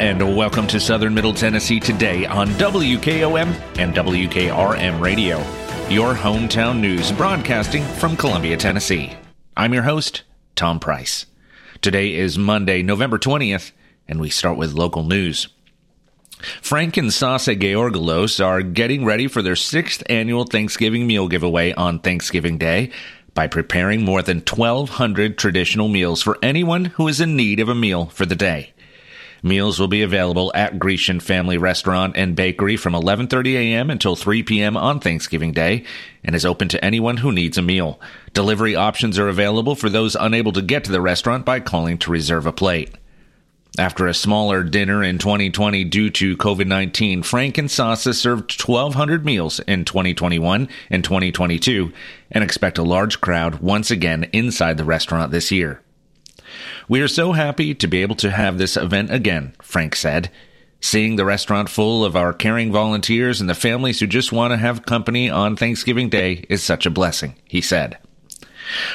And 0.00 0.34
welcome 0.34 0.66
to 0.68 0.80
Southern 0.80 1.12
Middle 1.12 1.34
Tennessee 1.34 1.78
today 1.78 2.24
on 2.24 2.48
WKOM 2.52 3.48
and 3.78 3.94
WKRM 3.94 4.98
Radio, 4.98 5.36
your 5.90 6.14
hometown 6.14 6.80
news 6.80 7.12
broadcasting 7.12 7.84
from 7.84 8.16
Columbia, 8.16 8.56
Tennessee. 8.56 9.12
I'm 9.58 9.74
your 9.74 9.82
host, 9.82 10.22
Tom 10.56 10.80
Price. 10.80 11.26
Today 11.82 12.14
is 12.14 12.38
Monday, 12.38 12.82
November 12.82 13.18
20th, 13.18 13.72
and 14.08 14.18
we 14.22 14.30
start 14.30 14.56
with 14.56 14.72
local 14.72 15.02
news. 15.02 15.48
Frank 16.62 16.96
and 16.96 17.12
Sasa 17.12 17.54
Georgalos 17.54 18.42
are 18.42 18.62
getting 18.62 19.04
ready 19.04 19.28
for 19.28 19.42
their 19.42 19.54
sixth 19.54 20.02
annual 20.08 20.44
Thanksgiving 20.44 21.06
meal 21.06 21.28
giveaway 21.28 21.74
on 21.74 21.98
Thanksgiving 21.98 22.56
Day 22.56 22.90
by 23.34 23.48
preparing 23.48 24.06
more 24.06 24.22
than 24.22 24.38
1,200 24.38 25.36
traditional 25.36 25.88
meals 25.88 26.22
for 26.22 26.38
anyone 26.42 26.86
who 26.86 27.06
is 27.06 27.20
in 27.20 27.36
need 27.36 27.60
of 27.60 27.68
a 27.68 27.74
meal 27.74 28.06
for 28.06 28.24
the 28.24 28.34
day. 28.34 28.72
Meals 29.42 29.80
will 29.80 29.88
be 29.88 30.02
available 30.02 30.52
at 30.54 30.78
Grecian 30.78 31.18
Family 31.18 31.56
Restaurant 31.56 32.16
and 32.16 32.36
Bakery 32.36 32.76
from 32.76 32.92
11:30 32.92 33.54
a.m. 33.54 33.90
until 33.90 34.14
3 34.14 34.42
p.m. 34.42 34.76
on 34.76 35.00
Thanksgiving 35.00 35.52
Day 35.52 35.84
and 36.22 36.36
is 36.36 36.44
open 36.44 36.68
to 36.68 36.84
anyone 36.84 37.18
who 37.18 37.32
needs 37.32 37.56
a 37.56 37.62
meal. 37.62 37.98
Delivery 38.34 38.76
options 38.76 39.18
are 39.18 39.28
available 39.28 39.74
for 39.74 39.88
those 39.88 40.14
unable 40.14 40.52
to 40.52 40.62
get 40.62 40.84
to 40.84 40.92
the 40.92 41.00
restaurant 41.00 41.46
by 41.46 41.60
calling 41.60 41.96
to 41.98 42.10
reserve 42.10 42.44
a 42.44 42.52
plate. 42.52 42.90
After 43.78 44.06
a 44.06 44.14
smaller 44.14 44.62
dinner 44.62 45.02
in 45.02 45.18
2020 45.18 45.84
due 45.84 46.10
to 46.10 46.36
COVID 46.36 46.66
19, 46.66 47.22
Frank 47.22 47.56
and 47.56 47.70
Sasa 47.70 48.12
served 48.12 48.60
1,200 48.60 49.24
meals 49.24 49.60
in 49.60 49.84
2021 49.84 50.68
and 50.90 51.04
2022 51.04 51.92
and 52.30 52.44
expect 52.44 52.78
a 52.78 52.82
large 52.82 53.20
crowd 53.20 53.60
once 53.60 53.90
again 53.90 54.28
inside 54.32 54.76
the 54.76 54.84
restaurant 54.84 55.30
this 55.30 55.50
year. 55.50 55.80
We 56.88 57.00
are 57.00 57.08
so 57.08 57.32
happy 57.32 57.74
to 57.74 57.86
be 57.86 58.02
able 58.02 58.16
to 58.16 58.30
have 58.30 58.58
this 58.58 58.76
event 58.76 59.12
again, 59.12 59.54
Frank 59.62 59.96
said. 59.96 60.30
Seeing 60.80 61.16
the 61.16 61.26
restaurant 61.26 61.68
full 61.68 62.04
of 62.04 62.16
our 62.16 62.32
caring 62.32 62.72
volunteers 62.72 63.40
and 63.40 63.50
the 63.50 63.54
families 63.54 64.00
who 64.00 64.06
just 64.06 64.32
want 64.32 64.52
to 64.52 64.56
have 64.56 64.86
company 64.86 65.28
on 65.28 65.54
Thanksgiving 65.54 66.08
Day 66.08 66.44
is 66.48 66.62
such 66.62 66.86
a 66.86 66.90
blessing, 66.90 67.34
he 67.44 67.60
said. 67.60 67.98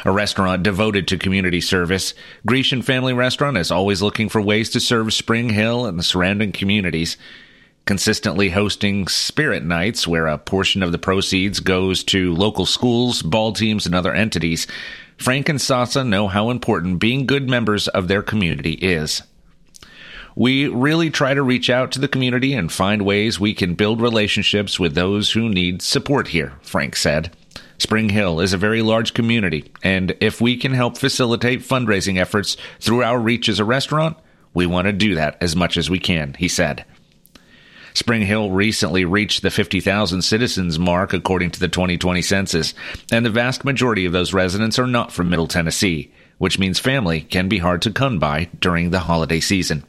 A 0.04 0.12
restaurant 0.12 0.64
devoted 0.64 1.08
to 1.08 1.18
community 1.18 1.62
service, 1.62 2.14
Grecian 2.46 2.82
Family 2.82 3.14
Restaurant 3.14 3.58
is 3.58 3.72
always 3.72 4.02
looking 4.02 4.30
for 4.30 4.42
ways 4.42 4.70
to 4.72 4.80
serve 4.80 5.14
Spring 5.14 5.50
Hill 5.50 5.86
and 5.86 6.00
the 6.00 6.04
surrounding 6.04 6.52
communities, 6.52 7.18
consistently 7.86 8.50
hosting 8.50 9.08
spirit 9.08 9.64
nights 9.64 10.08
where 10.08 10.28
a 10.28 10.38
portion 10.38 10.82
of 10.82 10.92
the 10.92 10.98
proceeds 10.98 11.60
goes 11.60 12.04
to 12.06 12.34
local 12.34 12.66
schools, 12.66 13.22
ball 13.22 13.54
teams, 13.54 13.86
and 13.86 13.94
other 13.94 14.14
entities. 14.14 14.66
Frank 15.18 15.50
and 15.50 15.62
Sasa 15.62 16.04
know 16.04 16.28
how 16.28 16.50
important 16.50 17.00
being 17.00 17.26
good 17.26 17.50
members 17.50 17.88
of 17.88 18.08
their 18.08 18.22
community 18.22 18.74
is. 18.74 19.22
We 20.36 20.68
really 20.68 21.10
try 21.10 21.34
to 21.34 21.42
reach 21.42 21.70
out 21.70 21.94
to 21.94 22.00
the 22.00 22.10
community 22.10 22.54
and 22.54 22.72
find 22.72 23.04
ways 23.04 23.40
we 23.40 23.54
can 23.54 23.76
build 23.76 24.02
relationships 24.02 24.80
with 24.80 24.94
those 24.94 25.32
who 25.32 25.48
need 25.48 25.82
support 25.82 26.28
here, 26.28 26.54
Frank 26.62 26.98
said. 26.98 27.34
Spring 27.78 28.10
Hill 28.10 28.42
is 28.42 28.52
a 28.52 28.58
very 28.58 28.82
large 28.82 29.14
community, 29.14 29.72
and 29.82 30.16
if 30.20 30.42
we 30.42 30.58
can 30.58 30.74
help 30.74 30.98
facilitate 30.98 31.62
fundraising 31.62 32.18
efforts 32.18 32.58
through 32.80 33.04
our 33.04 33.20
reach 33.20 33.48
as 33.48 33.60
a 33.60 33.66
restaurant, 33.66 34.18
we 34.54 34.66
want 34.66 34.88
to 34.88 34.94
do 34.94 35.16
that 35.16 35.38
as 35.42 35.56
much 35.56 35.78
as 35.78 35.90
we 35.90 36.00
can, 36.00 36.34
he 36.38 36.48
said. 36.48 36.86
Spring 37.96 38.24
Hill 38.24 38.52
recently 38.52 39.06
reached 39.06 39.42
the 39.42 39.50
50,000 39.50 40.22
citizens 40.22 40.78
mark 40.78 41.14
according 41.14 41.52
to 41.52 41.60
the 41.62 41.70
2020 41.70 42.22
census, 42.22 42.74
and 43.10 43.26
the 43.26 43.30
vast 43.30 43.64
majority 43.64 44.06
of 44.06 44.12
those 44.12 44.34
residents 44.34 44.78
are 44.78 44.86
not 44.86 45.14
from 45.14 45.30
Middle 45.30 45.48
Tennessee, 45.48 46.12
which 46.38 46.60
means 46.60 46.78
family 46.78 47.22
can 47.22 47.48
be 47.48 47.60
hard 47.60 47.82
to 47.84 47.92
come 47.92 48.20
by 48.20 48.50
during 48.60 48.90
the 48.90 49.00
holiday 49.00 49.40
season. 49.40 49.86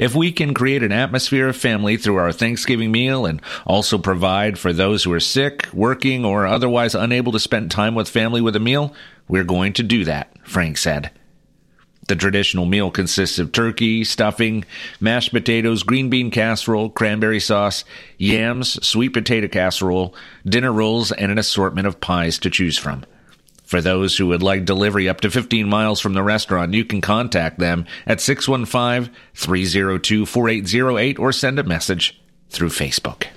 If 0.00 0.16
we 0.16 0.32
can 0.32 0.54
create 0.54 0.82
an 0.82 0.90
atmosphere 0.90 1.48
of 1.48 1.56
family 1.56 1.96
through 1.96 2.16
our 2.16 2.32
Thanksgiving 2.32 2.90
meal 2.90 3.26
and 3.26 3.40
also 3.64 3.96
provide 3.96 4.58
for 4.58 4.72
those 4.72 5.04
who 5.04 5.12
are 5.12 5.20
sick, 5.20 5.68
working, 5.72 6.24
or 6.24 6.48
otherwise 6.48 6.96
unable 6.96 7.30
to 7.30 7.38
spend 7.38 7.70
time 7.70 7.94
with 7.94 8.08
family 8.08 8.40
with 8.40 8.56
a 8.56 8.60
meal, 8.60 8.92
we're 9.28 9.44
going 9.44 9.72
to 9.74 9.84
do 9.84 10.04
that, 10.04 10.36
Frank 10.42 10.78
said. 10.78 11.12
The 12.08 12.16
traditional 12.16 12.66
meal 12.66 12.90
consists 12.90 13.38
of 13.38 13.52
turkey, 13.52 14.04
stuffing, 14.04 14.64
mashed 15.00 15.30
potatoes, 15.32 15.82
green 15.82 16.10
bean 16.10 16.30
casserole, 16.30 16.90
cranberry 16.90 17.40
sauce, 17.40 17.84
yams, 18.18 18.84
sweet 18.84 19.10
potato 19.10 19.48
casserole, 19.48 20.14
dinner 20.44 20.72
rolls, 20.72 21.12
and 21.12 21.30
an 21.30 21.38
assortment 21.38 21.86
of 21.86 22.00
pies 22.00 22.38
to 22.40 22.50
choose 22.50 22.76
from. 22.76 23.04
For 23.64 23.80
those 23.80 24.16
who 24.16 24.26
would 24.26 24.42
like 24.42 24.64
delivery 24.64 25.08
up 25.08 25.20
to 25.22 25.30
15 25.30 25.66
miles 25.66 26.00
from 26.00 26.12
the 26.12 26.22
restaurant, 26.22 26.74
you 26.74 26.84
can 26.84 27.00
contact 27.00 27.58
them 27.58 27.86
at 28.06 28.20
615 28.20 29.14
302 29.34 30.26
4808 30.26 31.18
or 31.18 31.32
send 31.32 31.58
a 31.58 31.62
message 31.62 32.20
through 32.50 32.68
Facebook. 32.68 33.28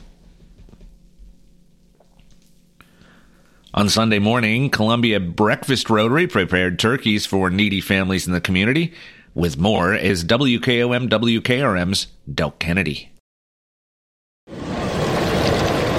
On 3.75 3.89
Sunday 3.89 4.19
morning, 4.19 4.69
Columbia 4.69 5.19
Breakfast 5.19 5.89
Rotary 5.89 6.27
prepared 6.27 6.79
turkeys 6.79 7.25
for 7.25 7.49
needy 7.49 7.81
families 7.81 8.25
in 8.25 8.31
the 8.31 8.39
community. 8.39 8.93
With 9.33 9.57
more 9.57 9.93
is 9.93 10.23
WKOM 10.23 11.09
WKRM's 11.09 12.07
Del 12.33 12.51
Kennedy. 12.51 13.11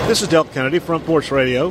This 0.09 0.23
is 0.23 0.29
Del 0.29 0.45
Kennedy, 0.45 0.79
Front 0.79 1.05
Porch 1.05 1.31
Radio. 1.31 1.69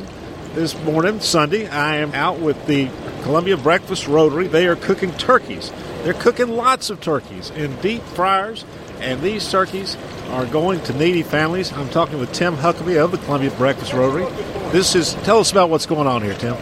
This 0.54 0.80
morning, 0.84 1.18
Sunday, 1.18 1.66
I 1.66 1.96
am 1.96 2.14
out 2.14 2.38
with 2.38 2.66
the 2.68 2.88
Columbia 3.24 3.56
Breakfast 3.56 4.06
Rotary. 4.06 4.46
They 4.46 4.68
are 4.68 4.76
cooking 4.76 5.10
turkeys. 5.14 5.72
They're 6.04 6.14
cooking 6.14 6.50
lots 6.50 6.88
of 6.88 7.00
turkeys 7.00 7.50
in 7.50 7.74
deep 7.80 8.02
fryers, 8.02 8.64
and 9.00 9.20
these 9.20 9.50
turkeys 9.50 9.96
are 10.30 10.46
going 10.46 10.80
to 10.82 10.92
needy 10.94 11.22
families. 11.22 11.72
I'm 11.72 11.88
talking 11.90 12.18
with 12.18 12.32
Tim 12.32 12.56
Huckabee 12.56 13.02
of 13.02 13.12
the 13.12 13.18
Columbia 13.18 13.50
Breakfast 13.52 13.92
Rotary. 13.92 14.24
This 14.72 14.94
is 14.94 15.14
tell 15.24 15.38
us 15.38 15.52
about 15.52 15.70
what's 15.70 15.86
going 15.86 16.06
on 16.06 16.22
here, 16.22 16.34
Tim. 16.34 16.54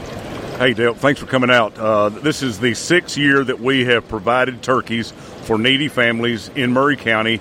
Hey, 0.58 0.72
Dale. 0.72 0.94
Thanks 0.94 1.18
for 1.18 1.26
coming 1.26 1.50
out. 1.50 1.76
Uh, 1.78 2.10
this 2.10 2.42
is 2.42 2.60
the 2.60 2.74
sixth 2.74 3.16
year 3.16 3.42
that 3.42 3.58
we 3.58 3.84
have 3.86 4.06
provided 4.06 4.62
turkeys 4.62 5.10
for 5.10 5.58
needy 5.58 5.88
families 5.88 6.48
in 6.54 6.72
Maury 6.72 6.96
County. 6.96 7.40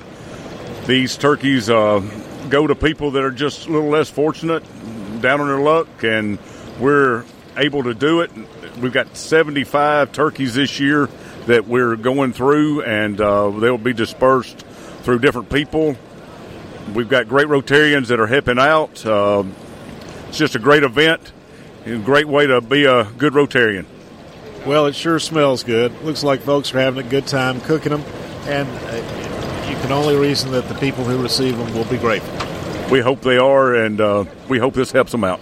These 0.87 1.17
turkeys 1.17 1.69
uh, 1.69 1.99
go 2.49 2.65
to 2.65 2.75
people 2.75 3.11
that 3.11 3.23
are 3.23 3.31
just 3.31 3.67
a 3.67 3.71
little 3.71 3.89
less 3.89 4.09
fortunate, 4.09 4.63
down 5.21 5.41
on 5.41 5.47
their 5.47 5.59
luck, 5.59 5.87
and 6.03 6.39
we're 6.79 7.23
able 7.55 7.83
to 7.83 7.93
do 7.93 8.21
it. 8.21 8.31
We've 8.81 8.91
got 8.91 9.15
75 9.15 10.11
turkeys 10.11 10.55
this 10.55 10.79
year 10.79 11.07
that 11.45 11.67
we're 11.67 11.95
going 11.95 12.33
through, 12.33 12.81
and 12.81 13.19
uh, 13.21 13.51
they'll 13.51 13.77
be 13.77 13.93
dispersed 13.93 14.65
through 15.03 15.19
different 15.19 15.49
people. 15.49 15.95
We've 16.93 17.07
got 17.07 17.27
great 17.27 17.47
Rotarians 17.47 18.07
that 18.07 18.19
are 18.19 18.27
helping 18.27 18.59
out. 18.59 19.05
Uh, 19.05 19.43
it's 20.27 20.37
just 20.37 20.55
a 20.55 20.59
great 20.59 20.83
event 20.83 21.31
and 21.85 22.01
a 22.01 22.05
great 22.05 22.27
way 22.27 22.47
to 22.47 22.61
be 22.61 22.85
a 22.85 23.05
good 23.05 23.33
Rotarian. 23.33 23.85
Well, 24.65 24.85
it 24.85 24.95
sure 24.95 25.19
smells 25.19 25.63
good. 25.63 25.91
Looks 26.03 26.23
like 26.23 26.41
folks 26.41 26.73
are 26.73 26.79
having 26.79 27.05
a 27.05 27.09
good 27.09 27.27
time 27.27 27.59
cooking 27.61 27.91
them, 27.91 28.03
and 28.45 28.67
uh, 28.67 29.67
you 29.69 29.75
can 29.77 29.91
only 29.91 30.15
reason 30.15 30.51
that 30.51 30.67
the 30.69 30.75
people 30.75 31.03
who 31.03 31.21
receive 31.21 31.57
them 31.57 31.73
will 31.73 31.85
be 31.85 31.97
grateful. 31.97 32.33
We 32.89 33.01
hope 33.01 33.21
they 33.21 33.37
are, 33.37 33.75
and 33.75 33.99
uh, 33.99 34.25
we 34.47 34.59
hope 34.59 34.73
this 34.73 34.91
helps 34.91 35.11
them 35.11 35.23
out. 35.23 35.41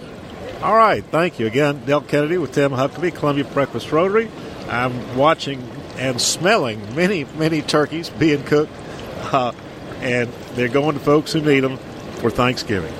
All 0.62 0.76
right, 0.76 1.04
thank 1.04 1.38
you 1.38 1.46
again, 1.46 1.84
Del 1.84 2.00
Kennedy 2.00 2.38
with 2.38 2.52
Tim 2.52 2.72
Huckabee, 2.72 3.14
Columbia 3.14 3.44
Breakfast 3.44 3.90
Rotary. 3.92 4.30
I'm 4.68 5.16
watching 5.16 5.60
and 5.96 6.20
smelling 6.20 6.94
many, 6.94 7.24
many 7.36 7.62
turkeys 7.62 8.10
being 8.10 8.42
cooked, 8.44 8.72
uh, 9.32 9.52
and 10.00 10.30
they're 10.54 10.68
going 10.68 10.94
to 10.94 11.00
folks 11.00 11.32
who 11.32 11.40
need 11.40 11.60
them 11.60 11.76
for 12.16 12.30
Thanksgiving. 12.30 12.92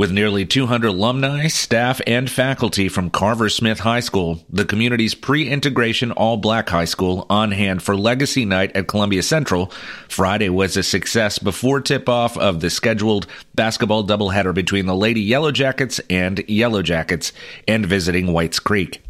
With 0.00 0.12
nearly 0.12 0.46
200 0.46 0.88
alumni, 0.88 1.48
staff, 1.48 2.00
and 2.06 2.30
faculty 2.30 2.88
from 2.88 3.10
Carver 3.10 3.50
Smith 3.50 3.80
High 3.80 4.00
School, 4.00 4.42
the 4.48 4.64
community's 4.64 5.14
pre-integration 5.14 6.10
all-black 6.12 6.70
high 6.70 6.86
school, 6.86 7.26
on 7.28 7.50
hand 7.50 7.82
for 7.82 7.94
Legacy 7.94 8.46
Night 8.46 8.74
at 8.74 8.88
Columbia 8.88 9.22
Central, 9.22 9.66
Friday 10.08 10.48
was 10.48 10.78
a 10.78 10.82
success 10.82 11.38
before 11.38 11.82
tip-off 11.82 12.38
of 12.38 12.60
the 12.60 12.70
scheduled 12.70 13.26
basketball 13.54 14.02
doubleheader 14.02 14.54
between 14.54 14.86
the 14.86 14.96
Lady 14.96 15.20
Yellow 15.20 15.52
Jackets 15.52 16.00
and 16.08 16.42
Yellow 16.48 16.80
Jackets, 16.80 17.34
and 17.68 17.84
visiting 17.84 18.32
Whites 18.32 18.58
Creek. 18.58 19.02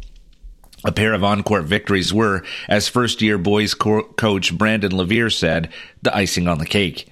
A 0.83 0.91
pair 0.91 1.13
of 1.13 1.23
on-court 1.23 1.65
victories 1.65 2.13
were, 2.13 2.43
as 2.67 2.87
first-year 2.87 3.37
boys 3.37 3.73
co- 3.73 4.03
coach 4.03 4.57
Brandon 4.57 4.95
LeVere 4.95 5.29
said, 5.29 5.69
the 6.01 6.15
icing 6.15 6.47
on 6.47 6.57
the 6.57 6.65
cake. 6.65 7.07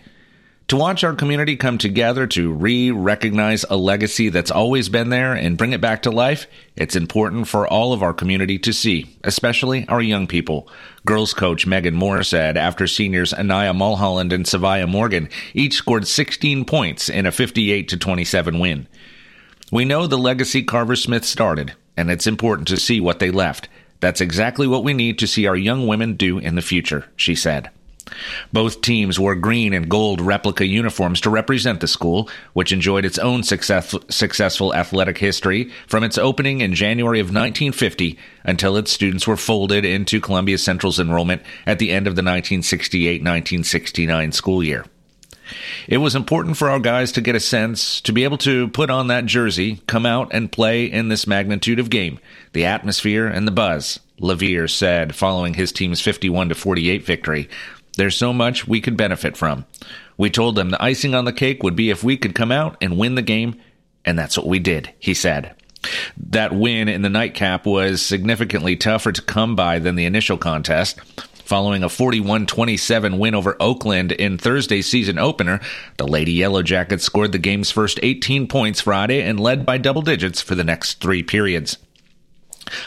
To 0.69 0.77
watch 0.77 1.03
our 1.03 1.15
community 1.15 1.55
come 1.55 1.79
together 1.79 2.27
to 2.27 2.53
re 2.53 2.91
recognize 2.91 3.65
a 3.71 3.75
legacy 3.75 4.29
that's 4.29 4.51
always 4.51 4.87
been 4.87 5.09
there 5.09 5.33
and 5.33 5.57
bring 5.57 5.73
it 5.73 5.81
back 5.81 6.03
to 6.03 6.11
life, 6.11 6.45
it's 6.75 6.95
important 6.95 7.47
for 7.47 7.67
all 7.67 7.91
of 7.91 8.03
our 8.03 8.13
community 8.13 8.59
to 8.59 8.71
see, 8.71 9.17
especially 9.23 9.87
our 9.87 9.99
young 9.99 10.27
people. 10.27 10.69
Girls 11.07 11.33
coach 11.33 11.65
Megan 11.65 11.95
Moore 11.95 12.21
said 12.21 12.55
after 12.55 12.85
seniors 12.85 13.33
Anaya 13.33 13.73
Mulholland 13.73 14.31
and 14.31 14.45
Savia 14.45 14.87
Morgan 14.87 15.29
each 15.55 15.73
scored 15.73 16.07
16 16.07 16.65
points 16.65 17.09
in 17.09 17.25
a 17.25 17.31
58 17.31 17.87
to 17.87 17.97
27 17.97 18.59
win. 18.59 18.87
We 19.71 19.85
know 19.85 20.05
the 20.05 20.19
legacy 20.19 20.61
Carver 20.61 20.95
Smith 20.95 21.25
started, 21.25 21.73
and 21.99 22.09
it's 22.09 22.27
important 22.27 22.69
to 22.69 22.77
see 22.77 23.01
what 23.01 23.19
they 23.19 23.29
left. 23.29 23.67
That's 23.99 24.21
exactly 24.21 24.67
what 24.67 24.85
we 24.85 24.93
need 24.93 25.19
to 25.19 25.27
see 25.27 25.47
our 25.47 25.55
young 25.55 25.85
women 25.85 26.13
do 26.15 26.39
in 26.39 26.55
the 26.55 26.61
future, 26.61 27.05
she 27.17 27.35
said. 27.35 27.69
Both 28.53 28.81
teams 28.81 29.19
wore 29.19 29.35
green 29.35 29.73
and 29.73 29.89
gold 29.89 30.21
replica 30.21 30.65
uniforms 30.65 31.19
to 31.21 31.29
represent 31.29 31.81
the 31.81 31.87
school, 31.87 32.29
which 32.53 32.71
enjoyed 32.71 33.03
its 33.03 33.19
own 33.19 33.43
success, 33.43 33.93
successful 34.09 34.73
athletic 34.73 35.17
history 35.17 35.71
from 35.87 36.05
its 36.05 36.17
opening 36.17 36.61
in 36.61 36.73
January 36.73 37.19
of 37.19 37.27
1950 37.27 38.17
until 38.45 38.77
its 38.77 38.91
students 38.91 39.27
were 39.27 39.37
folded 39.37 39.83
into 39.83 40.21
Columbia 40.21 40.57
Central's 40.57 41.01
enrollment 41.01 41.41
at 41.65 41.79
the 41.79 41.91
end 41.91 42.07
of 42.07 42.15
the 42.15 42.21
1968 42.21 43.21
1969 43.21 44.31
school 44.31 44.63
year. 44.63 44.85
It 45.87 45.97
was 45.97 46.15
important 46.15 46.57
for 46.57 46.69
our 46.69 46.79
guys 46.79 47.11
to 47.13 47.21
get 47.21 47.35
a 47.35 47.39
sense, 47.39 48.01
to 48.01 48.13
be 48.13 48.23
able 48.23 48.37
to 48.39 48.67
put 48.69 48.89
on 48.89 49.07
that 49.07 49.25
jersey, 49.25 49.81
come 49.87 50.05
out 50.05 50.29
and 50.31 50.51
play 50.51 50.85
in 50.85 51.09
this 51.09 51.27
magnitude 51.27 51.79
of 51.79 51.89
game, 51.89 52.19
the 52.53 52.65
atmosphere 52.65 53.27
and 53.27 53.47
the 53.47 53.51
buzz, 53.51 53.99
LeVere 54.19 54.67
said 54.67 55.15
following 55.15 55.53
his 55.53 55.71
team's 55.71 56.01
51 56.01 56.53
48 56.53 57.05
victory. 57.05 57.49
There's 57.97 58.15
so 58.15 58.33
much 58.33 58.67
we 58.67 58.81
could 58.81 58.97
benefit 58.97 59.35
from. 59.35 59.65
We 60.17 60.29
told 60.29 60.55
them 60.55 60.69
the 60.69 60.83
icing 60.83 61.15
on 61.15 61.25
the 61.25 61.33
cake 61.33 61.63
would 61.63 61.75
be 61.75 61.89
if 61.89 62.03
we 62.03 62.17
could 62.17 62.35
come 62.35 62.51
out 62.51 62.77
and 62.81 62.97
win 62.97 63.15
the 63.15 63.21
game, 63.21 63.59
and 64.05 64.17
that's 64.17 64.37
what 64.37 64.47
we 64.47 64.59
did, 64.59 64.93
he 64.99 65.13
said. 65.13 65.55
That 66.17 66.53
win 66.53 66.89
in 66.89 67.01
the 67.01 67.09
nightcap 67.09 67.65
was 67.65 68.01
significantly 68.01 68.75
tougher 68.75 69.11
to 69.11 69.21
come 69.21 69.55
by 69.55 69.79
than 69.79 69.95
the 69.95 70.05
initial 70.05 70.37
contest. 70.37 70.99
Following 71.49 71.83
a 71.83 71.89
41 71.89 72.45
27 72.45 73.17
win 73.17 73.33
over 73.33 73.57
Oakland 73.59 74.11
in 74.11 74.37
Thursday's 74.37 74.85
season 74.85 75.17
opener, 75.17 75.59
the 75.97 76.07
Lady 76.07 76.33
Yellow 76.33 76.61
Jackets 76.61 77.03
scored 77.03 77.31
the 77.31 77.39
game's 77.39 77.71
first 77.71 77.99
18 78.03 78.45
points 78.45 78.81
Friday 78.81 79.23
and 79.23 79.39
led 79.39 79.65
by 79.65 79.79
double 79.79 80.03
digits 80.03 80.41
for 80.41 80.53
the 80.53 80.63
next 80.63 81.01
three 81.01 81.23
periods. 81.23 81.79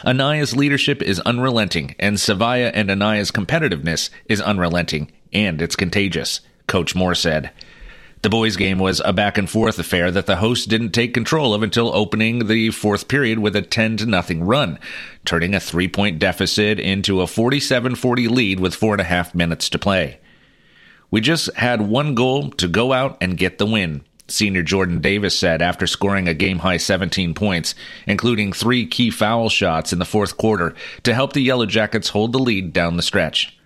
Anaya's 0.05 0.55
leadership 0.55 1.03
is 1.03 1.19
unrelenting, 1.27 1.97
and 1.99 2.19
Savaya 2.19 2.71
and 2.73 2.89
Anaya's 2.89 3.33
competitiveness 3.33 4.11
is 4.27 4.41
unrelenting, 4.41 5.11
and 5.33 5.61
it's 5.61 5.75
contagious, 5.75 6.41
Coach 6.69 6.95
Moore 6.95 7.17
said. 7.17 7.51
The 8.23 8.31
boys' 8.31 8.57
game 8.57 8.79
was 8.79 9.03
a 9.05 9.13
back 9.13 9.37
and 9.37 9.51
forth 9.51 9.81
affair 9.81 10.13
that 10.13 10.27
the 10.27 10.37
hosts 10.37 10.65
didn't 10.65 10.91
take 10.91 11.13
control 11.13 11.55
of 11.55 11.65
until 11.65 11.93
opening 11.93 12.47
the 12.47 12.71
fourth 12.71 13.09
period 13.09 13.41
with 13.41 13.57
a 13.57 13.63
10 13.63 13.97
to 13.97 14.07
nothing 14.07 14.45
run, 14.45 14.79
turning 15.25 15.57
a 15.57 15.61
three 15.61 15.89
point 15.89 16.21
deficit 16.21 16.79
into 16.79 17.21
a 17.21 17.27
47 17.27 17.97
40 17.97 18.29
lead 18.29 18.61
with 18.61 18.77
four 18.77 18.95
and 18.95 19.01
a 19.01 19.05
half 19.05 19.35
minutes 19.35 19.69
to 19.71 19.79
play. 19.79 20.21
We 21.11 21.21
just 21.21 21.53
had 21.57 21.83
one 21.83 22.15
goal 22.15 22.51
to 22.51 22.69
go 22.69 22.93
out 22.93 23.19
and 23.21 23.37
get 23.37 23.59
the 23.59 23.67
win, 23.67 24.05
Senior 24.29 24.63
Jordan 24.63 25.01
Davis 25.01 25.37
said 25.37 25.61
after 25.61 25.89
scoring 25.89 26.29
a 26.29 26.35
game 26.35 26.61
high 26.61 26.77
17 26.77 27.35
points, 27.35 27.75
including 28.07 28.53
three 28.53 28.87
key 28.87 29.11
foul 29.11 29.49
shots 29.49 29.93
in 29.93 29.99
the 29.99 30.05
fourth 30.05 30.37
quarter 30.37 30.77
to 31.03 31.13
help 31.13 31.33
the 31.33 31.43
Yellow 31.43 31.67
Jackets 31.67 32.11
hold 32.11 32.33
the 32.33 32.39
lead 32.39 32.73
down 32.73 32.97
the 32.97 33.03
stretch. 33.03 33.59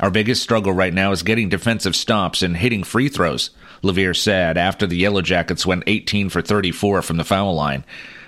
Our 0.00 0.10
biggest 0.10 0.42
struggle 0.42 0.72
right 0.72 0.94
now 0.94 1.12
is 1.12 1.22
getting 1.22 1.48
defensive 1.48 1.96
stops 1.96 2.42
and 2.42 2.56
hitting 2.56 2.84
free 2.84 3.08
throws, 3.08 3.50
LeVere 3.82 4.14
said 4.14 4.56
after 4.56 4.86
the 4.86 4.96
Yellow 4.96 5.22
Jackets 5.22 5.66
went 5.66 5.84
18 5.86 6.28
for 6.28 6.40
34 6.40 7.02
from 7.02 7.16
the 7.16 7.24
foul 7.24 7.54
line. 7.54 7.84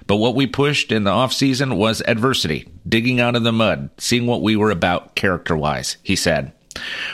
But 0.07 0.17
what 0.17 0.35
we 0.35 0.47
pushed 0.47 0.91
in 0.91 1.05
the 1.05 1.11
offseason 1.11 1.77
was 1.77 2.03
adversity, 2.07 2.69
digging 2.89 3.21
out 3.21 3.37
of 3.37 3.45
the 3.45 3.53
mud, 3.53 3.91
seeing 3.99 4.27
what 4.27 4.43
we 4.43 4.57
were 4.57 4.73
about 4.73 5.15
character 5.15 5.57
wise, 5.57 5.97
he 6.03 6.17
said. 6.17 6.53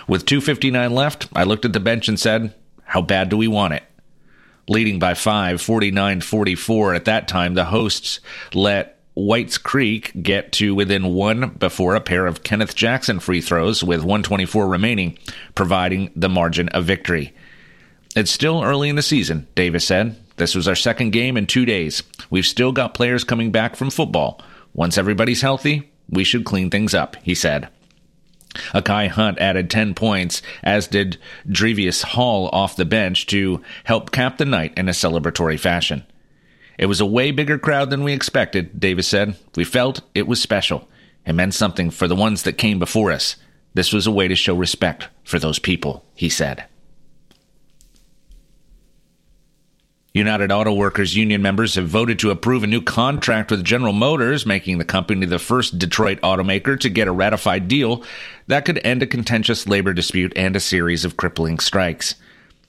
With 0.08 0.24
2.59 0.24 0.92
left, 0.92 1.28
I 1.34 1.44
looked 1.44 1.64
at 1.64 1.72
the 1.74 1.80
bench 1.80 2.08
and 2.08 2.18
said, 2.18 2.54
How 2.84 3.02
bad 3.02 3.28
do 3.28 3.36
we 3.36 3.48
want 3.48 3.74
it? 3.74 3.82
leading 4.68 4.98
by 4.98 5.14
five, 5.14 5.60
49 5.60 6.20
44. 6.20 6.94
At 6.94 7.04
that 7.06 7.28
time, 7.28 7.54
the 7.54 7.66
hosts 7.66 8.20
let 8.54 8.95
Whites 9.16 9.56
Creek 9.56 10.12
get 10.22 10.52
to 10.52 10.74
within 10.74 11.14
one 11.14 11.48
before 11.48 11.94
a 11.94 12.02
pair 12.02 12.26
of 12.26 12.42
Kenneth 12.42 12.74
Jackson 12.74 13.18
free 13.18 13.40
throws 13.40 13.82
with 13.82 14.00
124 14.00 14.68
remaining, 14.68 15.18
providing 15.54 16.12
the 16.14 16.28
margin 16.28 16.68
of 16.68 16.84
victory. 16.84 17.34
It's 18.14 18.30
still 18.30 18.62
early 18.62 18.90
in 18.90 18.96
the 18.96 19.02
season, 19.02 19.46
Davis 19.54 19.86
said. 19.86 20.16
This 20.36 20.54
was 20.54 20.68
our 20.68 20.74
second 20.74 21.12
game 21.12 21.38
in 21.38 21.46
two 21.46 21.64
days. 21.64 22.02
We've 22.28 22.44
still 22.44 22.72
got 22.72 22.92
players 22.92 23.24
coming 23.24 23.50
back 23.50 23.74
from 23.74 23.88
football. 23.88 24.38
Once 24.74 24.98
everybody's 24.98 25.40
healthy, 25.40 25.90
we 26.10 26.22
should 26.22 26.44
clean 26.44 26.68
things 26.68 26.92
up, 26.92 27.16
he 27.22 27.34
said. 27.34 27.70
Akai 28.74 29.08
Hunt 29.08 29.38
added 29.38 29.70
10 29.70 29.94
points, 29.94 30.42
as 30.62 30.88
did 30.88 31.16
Drevius 31.48 32.02
Hall 32.02 32.50
off 32.52 32.76
the 32.76 32.84
bench 32.84 33.24
to 33.28 33.62
help 33.84 34.10
cap 34.10 34.36
the 34.36 34.44
night 34.44 34.74
in 34.76 34.90
a 34.90 34.92
celebratory 34.92 35.58
fashion. 35.58 36.04
It 36.78 36.86
was 36.86 37.00
a 37.00 37.06
way 37.06 37.30
bigger 37.30 37.58
crowd 37.58 37.90
than 37.90 38.04
we 38.04 38.12
expected, 38.12 38.78
Davis 38.78 39.08
said. 39.08 39.36
We 39.54 39.64
felt 39.64 40.02
it 40.14 40.26
was 40.26 40.40
special. 40.40 40.88
It 41.26 41.32
meant 41.32 41.54
something 41.54 41.90
for 41.90 42.06
the 42.06 42.14
ones 42.14 42.42
that 42.42 42.54
came 42.54 42.78
before 42.78 43.10
us. 43.10 43.36
This 43.74 43.92
was 43.92 44.06
a 44.06 44.12
way 44.12 44.28
to 44.28 44.36
show 44.36 44.54
respect 44.54 45.08
for 45.24 45.38
those 45.38 45.58
people, 45.58 46.04
he 46.14 46.28
said. 46.28 46.64
United 50.16 50.50
Auto 50.50 50.72
Workers 50.72 51.14
union 51.14 51.42
members 51.42 51.74
have 51.74 51.88
voted 51.88 52.18
to 52.20 52.30
approve 52.30 52.62
a 52.62 52.66
new 52.66 52.80
contract 52.80 53.50
with 53.50 53.62
General 53.62 53.92
Motors, 53.92 54.46
making 54.46 54.78
the 54.78 54.84
company 54.86 55.26
the 55.26 55.38
first 55.38 55.78
Detroit 55.78 56.18
automaker 56.22 56.80
to 56.80 56.88
get 56.88 57.06
a 57.06 57.12
ratified 57.12 57.68
deal 57.68 58.02
that 58.46 58.64
could 58.64 58.80
end 58.82 59.02
a 59.02 59.06
contentious 59.06 59.66
labor 59.66 59.92
dispute 59.92 60.32
and 60.34 60.56
a 60.56 60.60
series 60.60 61.04
of 61.04 61.18
crippling 61.18 61.58
strikes. 61.58 62.14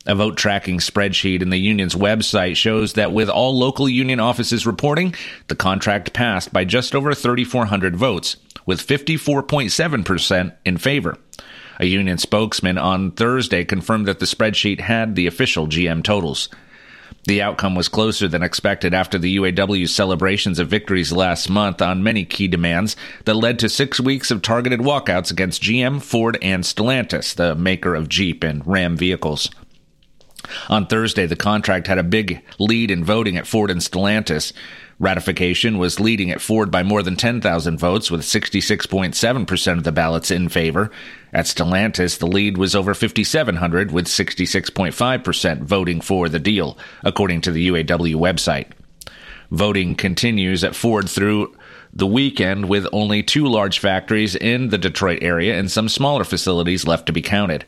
A 0.07 0.15
vote 0.15 0.37
tracking 0.37 0.77
spreadsheet 0.79 1.41
in 1.41 1.49
the 1.49 1.57
union's 1.57 1.93
website 1.93 2.55
shows 2.55 2.93
that 2.93 3.11
with 3.11 3.27
all 3.27 3.59
local 3.59 3.89
union 3.89 4.21
offices 4.21 4.65
reporting, 4.65 5.13
the 5.47 5.55
contract 5.55 6.13
passed 6.13 6.53
by 6.53 6.63
just 6.63 6.95
over 6.95 7.13
3,400 7.13 7.93
votes, 7.93 8.37
with 8.65 8.87
54.7% 8.87 10.53
in 10.63 10.77
favor. 10.77 11.17
A 11.81 11.85
union 11.85 12.17
spokesman 12.17 12.77
on 12.77 13.11
Thursday 13.11 13.65
confirmed 13.65 14.07
that 14.07 14.19
the 14.19 14.25
spreadsheet 14.25 14.79
had 14.79 15.15
the 15.15 15.27
official 15.27 15.67
GM 15.67 16.01
totals. 16.05 16.47
The 17.25 17.41
outcome 17.41 17.75
was 17.75 17.89
closer 17.89 18.29
than 18.29 18.43
expected 18.43 18.93
after 18.93 19.17
the 19.17 19.35
UAW 19.35 19.89
celebrations 19.89 20.57
of 20.57 20.69
victories 20.69 21.11
last 21.11 21.49
month 21.49 21.81
on 21.81 22.01
many 22.01 22.23
key 22.23 22.47
demands 22.47 22.95
that 23.25 23.33
led 23.33 23.59
to 23.59 23.67
six 23.67 23.99
weeks 23.99 24.31
of 24.31 24.41
targeted 24.41 24.79
walkouts 24.79 25.31
against 25.31 25.61
GM, 25.61 26.01
Ford, 26.01 26.37
and 26.41 26.63
Stellantis, 26.63 27.35
the 27.35 27.55
maker 27.55 27.93
of 27.93 28.07
Jeep 28.07 28.45
and 28.45 28.65
Ram 28.65 28.95
vehicles. 28.95 29.49
On 30.69 30.87
Thursday, 30.87 31.25
the 31.25 31.35
contract 31.35 31.87
had 31.87 31.97
a 31.97 32.03
big 32.03 32.41
lead 32.59 32.91
in 32.91 33.03
voting 33.03 33.37
at 33.37 33.47
Ford 33.47 33.71
and 33.71 33.81
Stellantis. 33.81 34.53
Ratification 34.99 35.77
was 35.77 35.99
leading 35.99 36.31
at 36.31 36.41
Ford 36.41 36.71
by 36.71 36.81
more 36.81 37.03
than 37.03 37.15
10,000 37.15 37.77
votes, 37.77 38.09
with 38.09 38.21
66.7% 38.21 39.77
of 39.77 39.83
the 39.83 39.91
ballots 39.91 40.31
in 40.31 40.49
favor. 40.49 40.89
At 41.31 41.45
Stellantis, 41.45 42.17
the 42.17 42.25
lead 42.25 42.57
was 42.57 42.75
over 42.75 42.95
5,700, 42.95 43.91
with 43.91 44.07
66.5% 44.07 45.59
voting 45.61 46.01
for 46.01 46.29
the 46.29 46.39
deal, 46.39 46.77
according 47.03 47.41
to 47.41 47.51
the 47.51 47.67
UAW 47.67 48.15
website. 48.15 48.71
Voting 49.51 49.95
continues 49.95 50.63
at 50.63 50.75
Ford 50.75 51.07
through 51.07 51.55
the 51.93 52.07
weekend, 52.07 52.67
with 52.67 52.87
only 52.91 53.23
two 53.23 53.47
large 53.47 53.79
factories 53.79 54.35
in 54.35 54.69
the 54.69 54.77
Detroit 54.77 55.19
area 55.21 55.57
and 55.57 55.71
some 55.71 55.89
smaller 55.89 56.23
facilities 56.23 56.85
left 56.85 57.05
to 57.05 57.13
be 57.13 57.21
counted. 57.21 57.65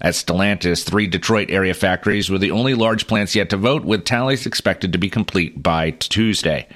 At 0.00 0.14
Stellantis, 0.14 0.84
three 0.84 1.06
Detroit 1.06 1.50
area 1.50 1.74
factories 1.74 2.30
were 2.30 2.38
the 2.38 2.50
only 2.50 2.74
large 2.74 3.06
plants 3.06 3.36
yet 3.36 3.50
to 3.50 3.56
vote, 3.56 3.84
with 3.84 4.04
tallies 4.04 4.46
expected 4.46 4.92
to 4.92 4.98
be 4.98 5.10
complete 5.10 5.62
by 5.62 5.90
Tuesday. 5.90 6.66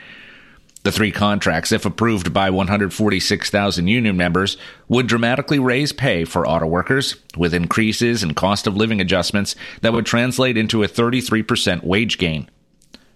The 0.84 0.92
three 0.92 1.10
contracts, 1.10 1.72
if 1.72 1.84
approved 1.84 2.32
by 2.32 2.50
146,000 2.50 3.88
union 3.88 4.16
members, 4.16 4.56
would 4.86 5.08
dramatically 5.08 5.58
raise 5.58 5.92
pay 5.92 6.24
for 6.24 6.46
auto 6.46 6.66
workers, 6.66 7.16
with 7.36 7.54
increases 7.54 8.22
in 8.22 8.34
cost 8.34 8.68
of 8.68 8.76
living 8.76 9.00
adjustments 9.00 9.56
that 9.80 9.92
would 9.92 10.06
translate 10.06 10.56
into 10.56 10.84
a 10.84 10.88
33% 10.88 11.82
wage 11.82 12.18
gain. 12.18 12.48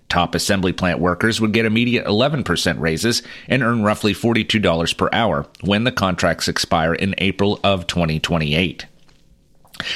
Top 0.08 0.34
assembly 0.34 0.72
plant 0.72 0.98
workers 0.98 1.40
would 1.40 1.52
get 1.52 1.64
immediate 1.64 2.04
11% 2.06 2.80
raises 2.80 3.22
and 3.46 3.62
earn 3.62 3.84
roughly 3.84 4.12
$42 4.12 4.96
per 4.96 5.08
hour 5.12 5.46
when 5.60 5.84
the 5.84 5.92
contracts 5.92 6.48
expire 6.48 6.92
in 6.92 7.14
April 7.18 7.60
of 7.62 7.86
2028. 7.86 8.86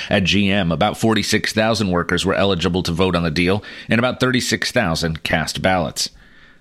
At 0.08 0.24
GM, 0.24 0.72
about 0.72 0.98
46,000 0.98 1.90
workers 1.90 2.24
were 2.24 2.34
eligible 2.34 2.82
to 2.84 2.92
vote 2.92 3.16
on 3.16 3.22
the 3.22 3.30
deal, 3.30 3.64
and 3.88 3.98
about 3.98 4.20
36,000 4.20 5.22
cast 5.22 5.62
ballots. 5.62 6.10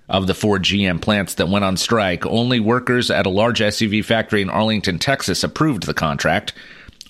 Of 0.08 0.26
the 0.26 0.34
four 0.34 0.58
GM 0.58 1.00
plants 1.00 1.34
that 1.34 1.48
went 1.48 1.64
on 1.64 1.78
strike, 1.78 2.26
only 2.26 2.60
workers 2.60 3.10
at 3.10 3.26
a 3.26 3.30
large 3.30 3.60
SUV 3.60 4.04
factory 4.04 4.42
in 4.42 4.50
Arlington, 4.50 4.98
Texas 4.98 5.42
approved 5.42 5.86
the 5.86 5.94
contract. 5.94 6.52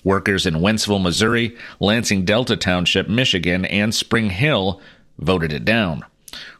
Workers 0.05 0.45
in 0.45 0.55
Wentzville, 0.55 1.01
Missouri, 1.01 1.57
Lansing 1.79 2.23
Delta 2.23 2.55
Township, 2.55 3.09
Michigan, 3.09 3.65
and 3.65 3.93
Spring 3.93 4.29
Hill 4.29 4.79
voted 5.19 5.51
it 5.51 5.65
down. 5.65 6.05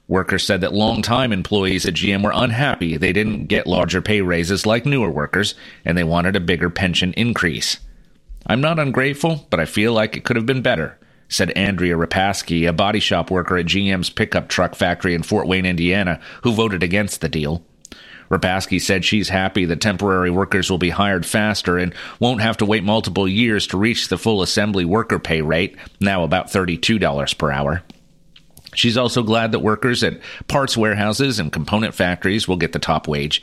Workers 0.08 0.44
said 0.44 0.62
that 0.62 0.74
longtime 0.74 1.32
employees 1.32 1.86
at 1.86 1.96
GM 1.96 2.24
were 2.24 2.32
unhappy 2.34 2.98
they 2.98 3.12
didn't 3.12 3.48
get 3.48 3.66
larger 3.66 4.02
pay 4.02 4.22
raises 4.22 4.66
like 4.66 4.86
newer 4.86 5.10
workers, 5.10 5.56
and 5.84 5.98
they 5.98 6.04
wanted 6.04 6.36
a 6.36 6.42
bigger 6.42 6.70
pension 6.70 7.14
increase. 7.14 7.80
I'm 8.48 8.62
not 8.62 8.80
ungrateful, 8.80 9.48
but 9.50 9.60
I 9.60 9.66
feel 9.66 9.94
like 9.94 10.16
it 10.16 10.24
could 10.24 10.36
have 10.36 10.46
been 10.46 10.62
better, 10.62 11.00
said 11.28 11.52
Andrea 11.52 11.96
Rapaski, 11.96 12.68
a 12.68 12.74
body 12.74 13.00
shop 13.00 13.32
worker 13.32 13.58
at 13.58 13.66
GM's 13.66 14.10
pickup 14.10 14.50
truck 14.50 14.76
factory 14.76 15.16
in 15.16 15.24
Fort 15.24 15.48
Wayne, 15.48 15.66
Indiana, 15.66 16.20
who 16.44 16.54
voted 16.54 16.84
against 16.84 17.22
the 17.22 17.30
deal. 17.30 17.64
Rapaski 18.30 18.82
said 18.82 19.06
she's 19.06 19.30
happy 19.30 19.66
that 19.66 19.82
temporary 19.82 20.32
workers 20.32 20.70
will 20.70 20.78
be 20.78 20.90
hired 20.90 21.26
faster 21.26 21.78
and 21.78 21.94
won't 22.20 22.42
have 22.42 22.58
to 22.58 22.66
wait 22.66 22.84
multiple 22.84 23.28
years 23.28 23.68
to 23.68 23.78
reach 23.78 24.08
the 24.08 24.18
full 24.18 24.42
assembly 24.42 24.86
worker 24.86 25.20
pay 25.20 25.42
rate, 25.42 25.78
now 26.00 26.24
about 26.24 26.48
$32 26.48 27.38
per 27.38 27.52
hour. 27.52 27.84
She's 28.74 28.98
also 28.98 29.24
glad 29.24 29.52
that 29.52 29.60
workers 29.60 30.04
at 30.04 30.20
parts 30.48 30.76
warehouses 30.76 31.40
and 31.40 31.52
component 31.52 31.94
factories 31.94 32.48
will 32.48 32.58
get 32.58 32.74
the 32.74 32.80
top 32.80 33.08
wage. 33.08 33.42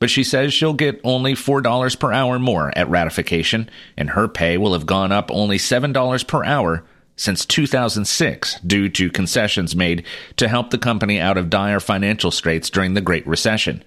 But 0.00 0.10
she 0.10 0.24
says 0.24 0.52
she'll 0.52 0.72
get 0.72 1.00
only 1.04 1.34
$4 1.34 1.98
per 2.00 2.12
hour 2.12 2.40
more 2.40 2.76
at 2.76 2.88
ratification, 2.88 3.70
and 3.96 4.10
her 4.10 4.26
pay 4.26 4.58
will 4.58 4.72
have 4.72 4.86
gone 4.86 5.12
up 5.12 5.30
only 5.30 5.58
$7 5.58 6.26
per 6.26 6.44
hour 6.44 6.84
since 7.16 7.44
2006 7.44 8.60
due 8.60 8.88
to 8.88 9.10
concessions 9.10 9.76
made 9.76 10.04
to 10.36 10.48
help 10.48 10.70
the 10.70 10.78
company 10.78 11.20
out 11.20 11.36
of 11.36 11.50
dire 11.50 11.78
financial 11.78 12.30
straits 12.30 12.70
during 12.70 12.94
the 12.94 13.02
Great 13.02 13.26
Recession. 13.26 13.84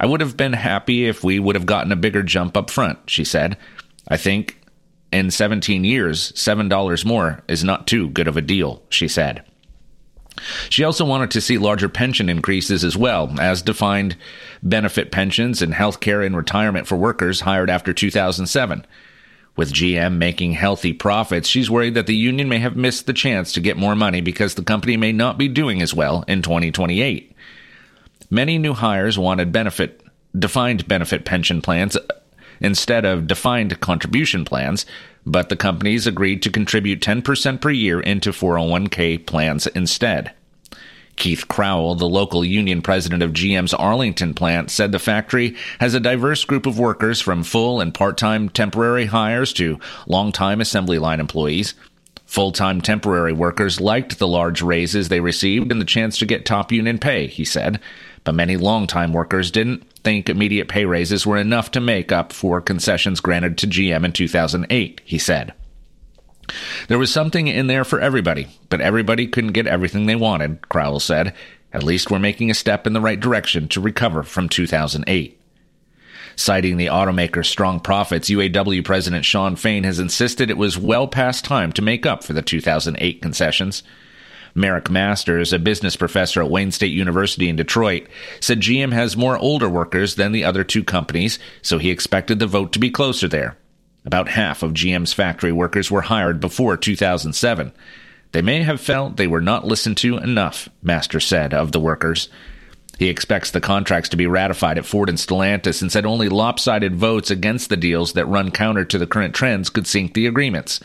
I 0.00 0.06
would 0.06 0.22
have 0.22 0.38
been 0.38 0.54
happy 0.54 1.06
if 1.06 1.22
we 1.22 1.38
would 1.38 1.54
have 1.54 1.66
gotten 1.66 1.92
a 1.92 1.96
bigger 1.96 2.22
jump 2.22 2.56
up 2.56 2.70
front, 2.70 2.98
she 3.06 3.24
said. 3.24 3.58
I 4.08 4.16
think 4.16 4.58
in 5.12 5.30
17 5.30 5.84
years, 5.84 6.32
$7 6.32 7.04
more 7.04 7.42
is 7.46 7.62
not 7.62 7.86
too 7.86 8.08
good 8.08 8.26
of 8.26 8.38
a 8.38 8.42
deal, 8.42 8.82
she 8.88 9.06
said. 9.06 9.44
She 10.68 10.84
also 10.84 11.04
wanted 11.04 11.30
to 11.32 11.40
see 11.40 11.58
larger 11.58 11.88
pension 11.88 12.28
increases 12.28 12.84
as 12.84 12.96
well, 12.96 13.34
as 13.40 13.62
defined 13.62 14.16
benefit 14.62 15.10
pensions 15.10 15.62
and 15.62 15.74
health 15.74 16.00
care 16.00 16.22
and 16.22 16.36
retirement 16.36 16.86
for 16.86 16.96
workers 16.96 17.40
hired 17.40 17.70
after 17.70 17.92
2007. 17.92 18.86
With 19.56 19.72
GM 19.72 20.18
making 20.18 20.52
healthy 20.52 20.92
profits, 20.92 21.48
she's 21.48 21.70
worried 21.70 21.94
that 21.94 22.06
the 22.06 22.14
union 22.14 22.48
may 22.48 22.58
have 22.58 22.76
missed 22.76 23.06
the 23.06 23.14
chance 23.14 23.52
to 23.52 23.60
get 23.60 23.78
more 23.78 23.96
money 23.96 24.20
because 24.20 24.54
the 24.54 24.62
company 24.62 24.98
may 24.98 25.12
not 25.12 25.38
be 25.38 25.48
doing 25.48 25.80
as 25.80 25.94
well 25.94 26.24
in 26.28 26.42
2028. 26.42 27.34
Many 28.28 28.58
new 28.58 28.74
hires 28.74 29.18
wanted 29.18 29.52
benefit 29.52 30.02
defined 30.38 30.86
benefit 30.86 31.24
pension 31.24 31.62
plans 31.62 31.96
instead 32.60 33.04
of 33.04 33.26
defined 33.26 33.80
contribution 33.80 34.44
plans, 34.44 34.86
but 35.24 35.48
the 35.48 35.56
companies 35.56 36.06
agreed 36.06 36.42
to 36.42 36.50
contribute 36.50 37.00
10% 37.00 37.60
per 37.60 37.70
year 37.70 38.00
into 38.00 38.30
401k 38.30 39.26
plans 39.26 39.66
instead. 39.68 40.32
Keith 41.16 41.48
Crowell, 41.48 41.94
the 41.94 42.08
local 42.08 42.44
union 42.44 42.82
president 42.82 43.22
of 43.22 43.32
GM's 43.32 43.74
Arlington 43.74 44.34
plant, 44.34 44.70
said 44.70 44.92
the 44.92 44.98
factory 44.98 45.56
has 45.80 45.94
a 45.94 46.00
diverse 46.00 46.44
group 46.44 46.66
of 46.66 46.78
workers 46.78 47.20
from 47.20 47.42
full 47.42 47.80
and 47.80 47.92
part 47.92 48.18
time 48.18 48.48
temporary 48.50 49.06
hires 49.06 49.52
to 49.54 49.80
long 50.06 50.30
time 50.30 50.60
assembly 50.60 50.98
line 50.98 51.18
employees. 51.18 51.74
Full 52.26 52.52
time 52.52 52.80
temporary 52.80 53.32
workers 53.32 53.80
liked 53.80 54.18
the 54.18 54.28
large 54.28 54.60
raises 54.60 55.08
they 55.08 55.20
received 55.20 55.72
and 55.72 55.80
the 55.80 55.86
chance 55.86 56.18
to 56.18 56.26
get 56.26 56.44
top 56.44 56.70
union 56.70 56.98
pay, 56.98 57.26
he 57.28 57.44
said, 57.44 57.80
but 58.26 58.34
many 58.34 58.56
long 58.56 58.88
time 58.88 59.12
workers 59.12 59.52
didn't 59.52 59.88
think 60.02 60.28
immediate 60.28 60.66
pay 60.66 60.84
raises 60.84 61.24
were 61.24 61.36
enough 61.36 61.70
to 61.70 61.80
make 61.80 62.10
up 62.10 62.32
for 62.32 62.60
concessions 62.60 63.20
granted 63.20 63.56
to 63.56 63.68
GM 63.68 64.04
in 64.04 64.10
2008, 64.10 65.00
he 65.04 65.16
said. 65.16 65.54
There 66.88 66.98
was 66.98 67.12
something 67.12 67.46
in 67.46 67.68
there 67.68 67.84
for 67.84 68.00
everybody, 68.00 68.48
but 68.68 68.80
everybody 68.80 69.28
couldn't 69.28 69.52
get 69.52 69.68
everything 69.68 70.06
they 70.06 70.16
wanted, 70.16 70.68
Crowell 70.68 70.98
said. 70.98 71.34
At 71.72 71.84
least 71.84 72.10
we're 72.10 72.18
making 72.18 72.50
a 72.50 72.54
step 72.54 72.84
in 72.84 72.94
the 72.94 73.00
right 73.00 73.18
direction 73.18 73.68
to 73.68 73.80
recover 73.80 74.24
from 74.24 74.48
2008. 74.48 75.40
Citing 76.34 76.78
the 76.78 76.86
automaker's 76.86 77.48
strong 77.48 77.78
profits, 77.78 78.28
UAW 78.28 78.84
President 78.84 79.24
Shawn 79.24 79.54
Fain 79.54 79.84
has 79.84 80.00
insisted 80.00 80.50
it 80.50 80.58
was 80.58 80.76
well 80.76 81.06
past 81.06 81.44
time 81.44 81.70
to 81.74 81.82
make 81.82 82.04
up 82.04 82.24
for 82.24 82.32
the 82.32 82.42
2008 82.42 83.22
concessions. 83.22 83.84
Marick 84.56 84.88
Masters, 84.88 85.52
a 85.52 85.58
business 85.58 85.96
professor 85.96 86.42
at 86.42 86.50
Wayne 86.50 86.72
State 86.72 86.92
University 86.92 87.50
in 87.50 87.56
Detroit, 87.56 88.06
said 88.40 88.60
GM 88.60 88.92
has 88.92 89.16
more 89.16 89.36
older 89.36 89.68
workers 89.68 90.14
than 90.14 90.32
the 90.32 90.44
other 90.44 90.64
two 90.64 90.82
companies, 90.82 91.38
so 91.60 91.76
he 91.76 91.90
expected 91.90 92.38
the 92.38 92.46
vote 92.46 92.72
to 92.72 92.78
be 92.78 92.90
closer 92.90 93.28
there. 93.28 93.58
About 94.06 94.28
half 94.28 94.62
of 94.62 94.72
GM's 94.72 95.12
factory 95.12 95.52
workers 95.52 95.90
were 95.90 96.00
hired 96.02 96.40
before 96.40 96.76
2007. 96.78 97.72
They 98.32 98.40
may 98.40 98.62
have 98.62 98.80
felt 98.80 99.16
they 99.16 99.26
were 99.26 99.42
not 99.42 99.66
listened 99.66 99.98
to 99.98 100.16
enough, 100.16 100.70
Master 100.82 101.20
said 101.20 101.52
of 101.52 101.72
the 101.72 101.80
workers. 101.80 102.28
He 102.98 103.08
expects 103.08 103.50
the 103.50 103.60
contracts 103.60 104.08
to 104.10 104.16
be 104.16 104.26
ratified 104.26 104.78
at 104.78 104.86
Ford 104.86 105.10
and 105.10 105.18
Stellantis 105.18 105.82
and 105.82 105.92
said 105.92 106.06
only 106.06 106.30
lopsided 106.30 106.96
votes 106.96 107.30
against 107.30 107.68
the 107.68 107.76
deals 107.76 108.14
that 108.14 108.26
run 108.26 108.50
counter 108.50 108.86
to 108.86 108.96
the 108.96 109.06
current 109.06 109.34
trends 109.34 109.68
could 109.68 109.86
sink 109.86 110.14
the 110.14 110.26
agreements. 110.26 110.80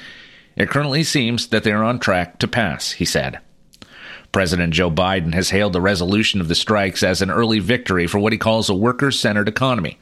It 0.57 0.69
currently 0.69 1.03
seems 1.03 1.47
that 1.47 1.63
they 1.63 1.71
are 1.71 1.83
on 1.83 1.99
track 1.99 2.37
to 2.39 2.49
pass, 2.49 2.91
he 2.91 3.05
said. 3.05 3.39
President 4.31 4.73
Joe 4.73 4.89
Biden 4.89 5.33
has 5.33 5.50
hailed 5.50 5.73
the 5.73 5.81
resolution 5.81 6.39
of 6.39 6.47
the 6.47 6.55
strikes 6.55 7.03
as 7.03 7.21
an 7.21 7.29
early 7.29 7.59
victory 7.59 8.07
for 8.07 8.19
what 8.19 8.31
he 8.31 8.38
calls 8.38 8.69
a 8.69 8.73
worker 8.73 9.11
centered 9.11 9.50
economy. 9.50 9.97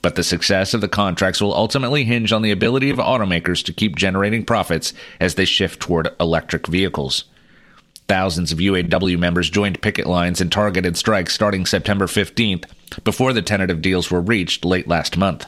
But 0.00 0.14
the 0.14 0.22
success 0.22 0.72
of 0.72 0.80
the 0.80 0.88
contracts 0.88 1.40
will 1.40 1.54
ultimately 1.54 2.04
hinge 2.04 2.32
on 2.32 2.42
the 2.42 2.52
ability 2.52 2.90
of 2.90 2.98
automakers 2.98 3.64
to 3.64 3.72
keep 3.72 3.96
generating 3.96 4.44
profits 4.44 4.94
as 5.20 5.34
they 5.34 5.44
shift 5.44 5.80
toward 5.80 6.08
electric 6.20 6.66
vehicles. 6.66 7.24
Thousands 8.08 8.52
of 8.52 8.58
UAW 8.58 9.18
members 9.18 9.50
joined 9.50 9.82
picket 9.82 10.06
lines 10.06 10.40
and 10.40 10.50
targeted 10.50 10.96
strikes 10.96 11.34
starting 11.34 11.66
September 11.66 12.06
15th, 12.06 12.64
before 13.02 13.32
the 13.32 13.42
tentative 13.42 13.82
deals 13.82 14.10
were 14.10 14.20
reached 14.20 14.64
late 14.64 14.86
last 14.86 15.16
month. 15.16 15.46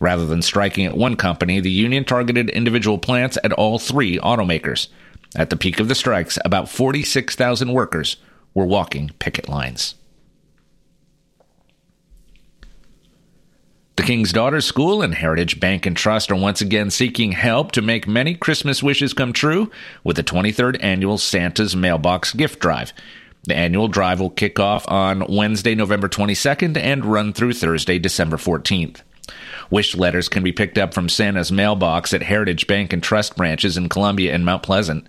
Rather 0.00 0.26
than 0.26 0.42
striking 0.42 0.86
at 0.86 0.96
one 0.96 1.14
company, 1.14 1.60
the 1.60 1.70
union 1.70 2.04
targeted 2.04 2.50
individual 2.50 2.98
plants 2.98 3.38
at 3.44 3.52
all 3.52 3.78
three 3.78 4.18
automakers. 4.18 4.88
At 5.36 5.50
the 5.50 5.56
peak 5.56 5.80
of 5.80 5.88
the 5.88 5.94
strikes, 5.94 6.38
about 6.44 6.68
46,000 6.68 7.72
workers 7.72 8.16
were 8.54 8.66
walking 8.66 9.10
picket 9.18 9.48
lines. 9.48 9.96
The 13.96 14.02
King's 14.02 14.32
Daughters 14.32 14.64
School 14.64 15.02
and 15.02 15.14
Heritage 15.14 15.60
Bank 15.60 15.86
and 15.86 15.96
Trust 15.96 16.30
are 16.30 16.36
once 16.36 16.60
again 16.60 16.90
seeking 16.90 17.32
help 17.32 17.72
to 17.72 17.82
make 17.82 18.06
many 18.06 18.34
Christmas 18.34 18.82
wishes 18.82 19.14
come 19.14 19.32
true 19.32 19.70
with 20.02 20.16
the 20.16 20.24
23rd 20.24 20.82
annual 20.82 21.16
Santa's 21.16 21.74
Mailbox 21.74 22.32
Gift 22.32 22.58
Drive. 22.58 22.92
The 23.44 23.54
annual 23.54 23.88
drive 23.88 24.20
will 24.20 24.30
kick 24.30 24.58
off 24.58 24.88
on 24.88 25.26
Wednesday, 25.28 25.74
November 25.74 26.08
22nd 26.08 26.76
and 26.76 27.04
run 27.04 27.32
through 27.32 27.52
Thursday, 27.52 27.98
December 27.98 28.36
14th. 28.36 29.02
Wish 29.70 29.96
letters 29.96 30.28
can 30.28 30.42
be 30.42 30.52
picked 30.52 30.78
up 30.78 30.94
from 30.94 31.08
Santa's 31.08 31.50
mailbox 31.50 32.12
at 32.12 32.22
Heritage 32.22 32.66
Bank 32.66 32.92
and 32.92 33.02
Trust 33.02 33.36
branches 33.36 33.76
in 33.76 33.88
Columbia 33.88 34.34
and 34.34 34.44
Mount 34.44 34.62
Pleasant. 34.62 35.06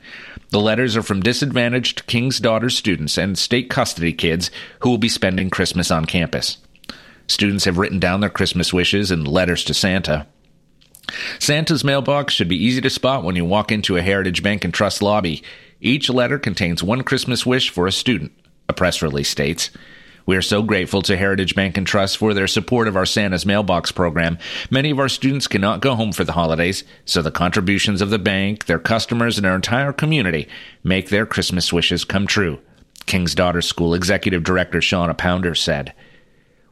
The 0.49 0.61
letters 0.61 0.95
are 0.95 1.03
from 1.03 1.21
disadvantaged 1.21 2.07
King's 2.07 2.39
Daughters 2.39 2.77
students 2.77 3.17
and 3.17 3.37
state 3.37 3.69
custody 3.69 4.13
kids 4.13 4.51
who 4.79 4.89
will 4.89 4.97
be 4.97 5.09
spending 5.09 5.49
Christmas 5.49 5.91
on 5.91 6.05
campus. 6.05 6.57
Students 7.27 7.65
have 7.65 7.77
written 7.77 7.99
down 7.99 8.21
their 8.21 8.29
Christmas 8.29 8.71
wishes 8.71 9.11
in 9.11 9.25
letters 9.25 9.63
to 9.65 9.73
Santa. 9.73 10.27
Santa's 11.39 11.83
mailbox 11.83 12.33
should 12.33 12.47
be 12.47 12.63
easy 12.63 12.81
to 12.81 12.89
spot 12.89 13.23
when 13.23 13.35
you 13.35 13.45
walk 13.45 13.71
into 13.71 13.97
a 13.97 14.01
Heritage 14.01 14.41
Bank 14.41 14.63
and 14.63 14.73
Trust 14.73 15.01
lobby. 15.01 15.43
Each 15.81 16.09
letter 16.09 16.39
contains 16.39 16.81
one 16.81 17.03
Christmas 17.03 17.45
wish 17.45 17.69
for 17.69 17.87
a 17.87 17.91
student, 17.91 18.31
a 18.69 18.73
press 18.73 19.01
release 19.01 19.29
states. 19.29 19.69
We 20.27 20.35
are 20.35 20.41
so 20.41 20.63
grateful 20.63 21.03
to 21.03 21.17
Heritage 21.17 21.53
Bank 21.53 21.77
and 21.77 21.85
Trust 21.85 22.17
for 22.17 22.33
their 22.33 22.47
support 22.47 22.87
of 22.87 22.97
our 22.97 23.05
Santa's 23.05 23.45
Mailbox 23.45 23.91
program. 23.91 24.39
Many 24.71 24.89
of 24.89 24.97
our 24.97 25.07
students 25.07 25.47
cannot 25.47 25.81
go 25.81 25.93
home 25.93 26.11
for 26.11 26.23
the 26.23 26.31
holidays, 26.31 26.83
so 27.05 27.21
the 27.21 27.29
contributions 27.29 28.01
of 28.01 28.09
the 28.09 28.17
bank, 28.17 28.65
their 28.65 28.79
customers, 28.79 29.37
and 29.37 29.45
our 29.45 29.53
entire 29.53 29.93
community 29.93 30.47
make 30.83 31.09
their 31.09 31.27
Christmas 31.27 31.71
wishes 31.71 32.03
come 32.03 32.25
true. 32.25 32.59
King's 33.05 33.35
Daughters 33.35 33.67
School 33.67 33.93
Executive 33.93 34.43
Director 34.43 34.79
Shauna 34.79 35.15
Pounder 35.15 35.53
said. 35.53 35.93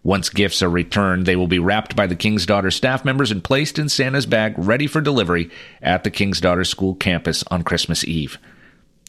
Once 0.02 0.30
gifts 0.30 0.64
are 0.64 0.70
returned, 0.70 1.28
they 1.28 1.36
will 1.36 1.48
be 1.48 1.60
wrapped 1.60 1.96
by 1.96 2.08
the 2.08 2.16
King's 2.16 2.48
Daughter 2.48 2.72
staff 2.72 3.06
members 3.06 3.30
and 3.30 3.44
placed 3.44 3.78
in 3.78 3.88
Santa's 3.88 4.26
bag 4.26 4.56
ready 4.58 4.88
for 4.88 5.00
delivery 5.00 5.52
at 5.80 6.04
the 6.04 6.12
King's 6.12 6.42
Daughter 6.42 6.64
School 6.64 6.96
campus 6.96 7.44
on 7.52 7.62
Christmas 7.62 8.04
Eve. 8.04 8.40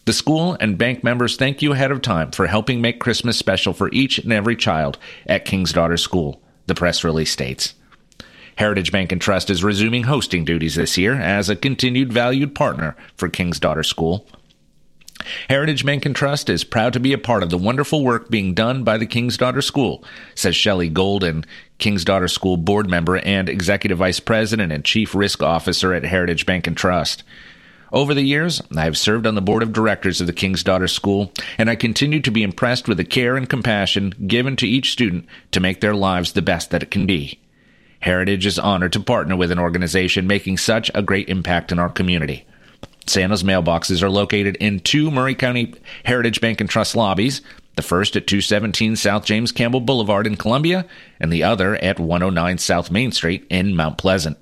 The 0.04 0.12
school 0.12 0.54
and 0.60 0.76
bank 0.76 1.02
members 1.02 1.36
thank 1.36 1.62
you 1.62 1.72
ahead 1.72 1.90
of 1.90 2.02
time 2.02 2.30
for 2.30 2.46
helping 2.46 2.82
make 2.82 3.00
Christmas 3.00 3.38
special 3.38 3.72
for 3.72 3.88
each 3.90 4.18
and 4.18 4.32
every 4.32 4.54
child 4.54 4.98
at 5.26 5.46
King's 5.46 5.72
Daughter 5.72 5.96
School, 5.96 6.42
the 6.66 6.74
press 6.74 7.04
release 7.04 7.30
states. 7.30 7.74
Heritage 8.56 8.92
Bank 8.92 9.12
and 9.12 9.20
Trust 9.20 9.48
is 9.48 9.64
resuming 9.64 10.04
hosting 10.04 10.44
duties 10.44 10.74
this 10.74 10.98
year 10.98 11.14
as 11.14 11.48
a 11.48 11.56
continued 11.56 12.12
valued 12.12 12.54
partner 12.54 12.96
for 13.16 13.30
King's 13.30 13.58
Daughter 13.58 13.82
School. 13.82 14.26
Heritage 15.48 15.86
Bank 15.86 16.04
and 16.04 16.14
Trust 16.14 16.50
is 16.50 16.64
proud 16.64 16.92
to 16.92 17.00
be 17.00 17.14
a 17.14 17.18
part 17.18 17.42
of 17.42 17.48
the 17.48 17.56
wonderful 17.56 18.04
work 18.04 18.28
being 18.28 18.52
done 18.52 18.84
by 18.84 18.98
the 18.98 19.06
King's 19.06 19.38
Daughter 19.38 19.62
School, 19.62 20.04
says 20.34 20.54
Shelley 20.54 20.90
Golden, 20.90 21.46
King's 21.78 22.04
Daughter 22.04 22.28
School 22.28 22.58
board 22.58 22.90
member 22.90 23.16
and 23.16 23.48
executive 23.48 23.98
vice 23.98 24.20
president 24.20 24.70
and 24.70 24.84
chief 24.84 25.14
risk 25.14 25.42
officer 25.42 25.94
at 25.94 26.04
Heritage 26.04 26.44
Bank 26.44 26.66
and 26.66 26.76
Trust. 26.76 27.22
Over 27.94 28.12
the 28.12 28.22
years, 28.22 28.60
I 28.76 28.82
have 28.82 28.98
served 28.98 29.24
on 29.24 29.36
the 29.36 29.40
board 29.40 29.62
of 29.62 29.72
directors 29.72 30.20
of 30.20 30.26
the 30.26 30.32
King's 30.32 30.64
Daughter 30.64 30.88
School, 30.88 31.30
and 31.56 31.70
I 31.70 31.76
continue 31.76 32.18
to 32.22 32.30
be 32.32 32.42
impressed 32.42 32.88
with 32.88 32.96
the 32.96 33.04
care 33.04 33.36
and 33.36 33.48
compassion 33.48 34.12
given 34.26 34.56
to 34.56 34.66
each 34.66 34.90
student 34.90 35.26
to 35.52 35.60
make 35.60 35.80
their 35.80 35.94
lives 35.94 36.32
the 36.32 36.42
best 36.42 36.72
that 36.72 36.82
it 36.82 36.90
can 36.90 37.06
be. 37.06 37.38
Heritage 38.00 38.46
is 38.46 38.58
honored 38.58 38.92
to 38.94 39.00
partner 39.00 39.36
with 39.36 39.52
an 39.52 39.60
organization 39.60 40.26
making 40.26 40.58
such 40.58 40.90
a 40.92 41.02
great 41.02 41.28
impact 41.28 41.70
in 41.70 41.78
our 41.78 41.88
community. 41.88 42.44
Santa's 43.06 43.44
mailboxes 43.44 44.02
are 44.02 44.10
located 44.10 44.56
in 44.56 44.80
two 44.80 45.12
Maury 45.12 45.36
County 45.36 45.72
Heritage 46.04 46.40
Bank 46.40 46.60
and 46.60 46.68
Trust 46.68 46.96
lobbies. 46.96 47.42
the 47.76 47.82
first 47.82 48.16
at 48.16 48.26
217 48.26 48.96
South 48.96 49.24
James 49.24 49.52
Campbell 49.52 49.80
Boulevard 49.80 50.26
in 50.26 50.34
Columbia, 50.34 50.84
and 51.20 51.32
the 51.32 51.44
other 51.44 51.76
at 51.76 52.00
109 52.00 52.58
South 52.58 52.90
Main 52.90 53.12
Street 53.12 53.46
in 53.50 53.76
Mount 53.76 53.98
Pleasant. 53.98 54.36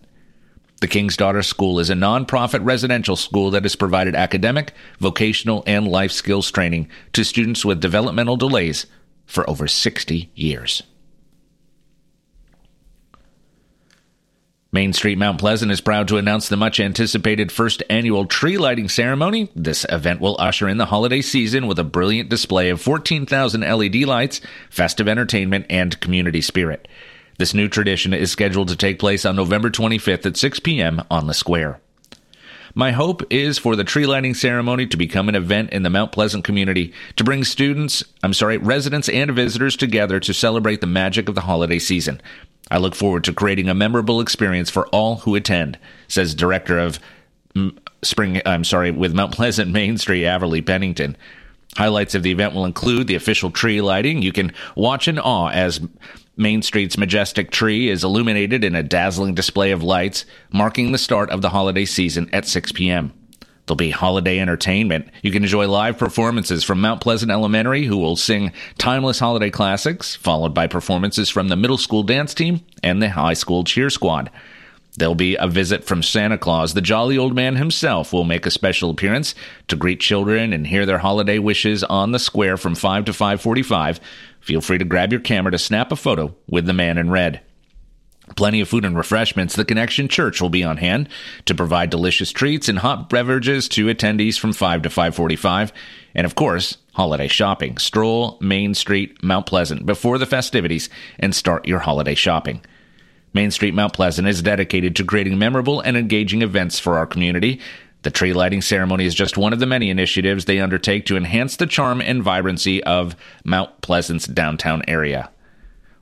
The 0.82 0.88
King's 0.88 1.16
Daughter 1.16 1.44
School 1.44 1.78
is 1.78 1.90
a 1.90 1.94
nonprofit 1.94 2.64
residential 2.64 3.14
school 3.14 3.52
that 3.52 3.62
has 3.62 3.76
provided 3.76 4.16
academic, 4.16 4.72
vocational, 4.98 5.62
and 5.64 5.86
life 5.86 6.10
skills 6.10 6.50
training 6.50 6.88
to 7.12 7.22
students 7.22 7.64
with 7.64 7.80
developmental 7.80 8.36
delays 8.36 8.86
for 9.24 9.48
over 9.48 9.68
60 9.68 10.32
years. 10.34 10.82
Main 14.72 14.92
Street 14.92 15.18
Mount 15.18 15.38
Pleasant 15.38 15.70
is 15.70 15.80
proud 15.80 16.08
to 16.08 16.16
announce 16.16 16.48
the 16.48 16.56
much 16.56 16.80
anticipated 16.80 17.52
first 17.52 17.84
annual 17.88 18.26
tree 18.26 18.58
lighting 18.58 18.88
ceremony. 18.88 19.52
This 19.54 19.86
event 19.88 20.20
will 20.20 20.34
usher 20.40 20.68
in 20.68 20.78
the 20.78 20.86
holiday 20.86 21.22
season 21.22 21.68
with 21.68 21.78
a 21.78 21.84
brilliant 21.84 22.28
display 22.28 22.70
of 22.70 22.80
14,000 22.80 23.60
LED 23.60 24.02
lights, 24.02 24.40
festive 24.68 25.06
entertainment, 25.06 25.66
and 25.70 26.00
community 26.00 26.40
spirit. 26.40 26.88
This 27.38 27.54
new 27.54 27.68
tradition 27.68 28.12
is 28.12 28.30
scheduled 28.30 28.68
to 28.68 28.76
take 28.76 28.98
place 28.98 29.24
on 29.24 29.36
November 29.36 29.70
25th 29.70 30.26
at 30.26 30.36
6 30.36 30.60
p.m. 30.60 31.02
on 31.10 31.26
the 31.26 31.34
square. 31.34 31.80
My 32.74 32.92
hope 32.92 33.22
is 33.30 33.58
for 33.58 33.76
the 33.76 33.84
tree 33.84 34.06
lighting 34.06 34.34
ceremony 34.34 34.86
to 34.86 34.96
become 34.96 35.28
an 35.28 35.34
event 35.34 35.70
in 35.70 35.82
the 35.82 35.90
Mount 35.90 36.10
Pleasant 36.10 36.42
community 36.42 36.94
to 37.16 37.24
bring 37.24 37.44
students, 37.44 38.02
I'm 38.22 38.32
sorry, 38.32 38.56
residents 38.56 39.10
and 39.10 39.30
visitors 39.32 39.76
together 39.76 40.18
to 40.20 40.32
celebrate 40.32 40.80
the 40.80 40.86
magic 40.86 41.28
of 41.28 41.34
the 41.34 41.42
holiday 41.42 41.78
season. 41.78 42.22
I 42.70 42.78
look 42.78 42.94
forward 42.94 43.24
to 43.24 43.34
creating 43.34 43.68
a 43.68 43.74
memorable 43.74 44.20
experience 44.20 44.70
for 44.70 44.86
all 44.88 45.16
who 45.16 45.34
attend, 45.34 45.78
says 46.08 46.34
Director 46.34 46.78
of 46.78 46.98
Spring, 48.02 48.40
I'm 48.46 48.64
sorry, 48.64 48.90
with 48.90 49.14
Mount 49.14 49.34
Pleasant 49.34 49.70
Main 49.72 49.98
Street, 49.98 50.24
Averly 50.24 50.62
Pennington. 50.62 51.16
Highlights 51.76 52.14
of 52.14 52.22
the 52.22 52.30
event 52.30 52.54
will 52.54 52.64
include 52.64 53.06
the 53.06 53.14
official 53.14 53.50
tree 53.50 53.82
lighting. 53.82 54.22
You 54.22 54.32
can 54.32 54.52
watch 54.74 55.08
in 55.08 55.18
awe 55.18 55.48
as 55.48 55.80
Main 56.36 56.62
Street's 56.62 56.96
majestic 56.96 57.50
tree 57.50 57.90
is 57.90 58.04
illuminated 58.04 58.64
in 58.64 58.74
a 58.74 58.82
dazzling 58.82 59.34
display 59.34 59.70
of 59.70 59.82
lights, 59.82 60.24
marking 60.50 60.90
the 60.90 60.98
start 60.98 61.28
of 61.28 61.42
the 61.42 61.50
holiday 61.50 61.84
season 61.84 62.30
at 62.32 62.46
6 62.46 62.72
p.m. 62.72 63.12
There'll 63.66 63.76
be 63.76 63.90
holiday 63.90 64.40
entertainment. 64.40 65.08
You 65.22 65.30
can 65.30 65.42
enjoy 65.42 65.68
live 65.68 65.98
performances 65.98 66.64
from 66.64 66.80
Mount 66.80 67.02
Pleasant 67.02 67.30
Elementary, 67.30 67.84
who 67.84 67.98
will 67.98 68.16
sing 68.16 68.50
timeless 68.78 69.18
holiday 69.18 69.50
classics, 69.50 70.16
followed 70.16 70.54
by 70.54 70.66
performances 70.66 71.28
from 71.28 71.48
the 71.48 71.56
middle 71.56 71.78
school 71.78 72.02
dance 72.02 72.32
team 72.32 72.62
and 72.82 73.02
the 73.02 73.10
high 73.10 73.34
school 73.34 73.62
cheer 73.62 73.90
squad. 73.90 74.30
There'll 74.96 75.14
be 75.14 75.36
a 75.36 75.46
visit 75.46 75.84
from 75.84 76.02
Santa 76.02 76.36
Claus. 76.36 76.74
The 76.74 76.82
jolly 76.82 77.16
old 77.16 77.34
man 77.34 77.56
himself 77.56 78.12
will 78.12 78.24
make 78.24 78.44
a 78.44 78.50
special 78.50 78.90
appearance 78.90 79.34
to 79.68 79.76
greet 79.76 80.00
children 80.00 80.52
and 80.52 80.66
hear 80.66 80.84
their 80.84 80.98
holiday 80.98 81.38
wishes 81.38 81.82
on 81.84 82.12
the 82.12 82.18
square 82.18 82.56
from 82.58 82.74
5 82.74 83.06
to 83.06 83.12
5:45. 83.12 84.00
Feel 84.42 84.60
free 84.60 84.78
to 84.78 84.84
grab 84.84 85.12
your 85.12 85.20
camera 85.20 85.52
to 85.52 85.58
snap 85.58 85.92
a 85.92 85.96
photo 85.96 86.34
with 86.48 86.66
the 86.66 86.72
man 86.72 86.98
in 86.98 87.10
red. 87.10 87.40
Plenty 88.36 88.60
of 88.60 88.68
food 88.68 88.84
and 88.84 88.96
refreshments. 88.96 89.56
The 89.56 89.64
Connection 89.64 90.08
Church 90.08 90.40
will 90.40 90.48
be 90.48 90.64
on 90.64 90.76
hand 90.76 91.08
to 91.46 91.54
provide 91.54 91.90
delicious 91.90 92.32
treats 92.32 92.68
and 92.68 92.78
hot 92.78 93.08
beverages 93.08 93.68
to 93.70 93.86
attendees 93.86 94.38
from 94.38 94.52
5 94.52 94.82
to 94.82 94.88
5:45, 94.88 95.72
and 96.14 96.24
of 96.24 96.34
course, 96.34 96.78
holiday 96.94 97.28
shopping. 97.28 97.78
Stroll 97.78 98.38
Main 98.40 98.74
Street, 98.74 99.22
Mount 99.22 99.46
Pleasant 99.46 99.86
before 99.86 100.18
the 100.18 100.26
festivities 100.26 100.88
and 101.18 101.34
start 101.34 101.66
your 101.66 101.80
holiday 101.80 102.14
shopping. 102.14 102.62
Main 103.34 103.50
Street 103.50 103.74
Mount 103.74 103.92
Pleasant 103.92 104.28
is 104.28 104.42
dedicated 104.42 104.94
to 104.96 105.04
creating 105.04 105.38
memorable 105.38 105.80
and 105.80 105.96
engaging 105.96 106.42
events 106.42 106.78
for 106.78 106.98
our 106.98 107.06
community. 107.06 107.60
The 108.02 108.10
tree 108.10 108.32
lighting 108.32 108.62
ceremony 108.62 109.06
is 109.06 109.14
just 109.14 109.38
one 109.38 109.52
of 109.52 109.60
the 109.60 109.66
many 109.66 109.88
initiatives 109.88 110.44
they 110.44 110.60
undertake 110.60 111.06
to 111.06 111.16
enhance 111.16 111.56
the 111.56 111.66
charm 111.66 112.00
and 112.00 112.22
vibrancy 112.22 112.82
of 112.82 113.14
Mount 113.44 113.80
Pleasant's 113.80 114.26
downtown 114.26 114.82
area. 114.88 115.30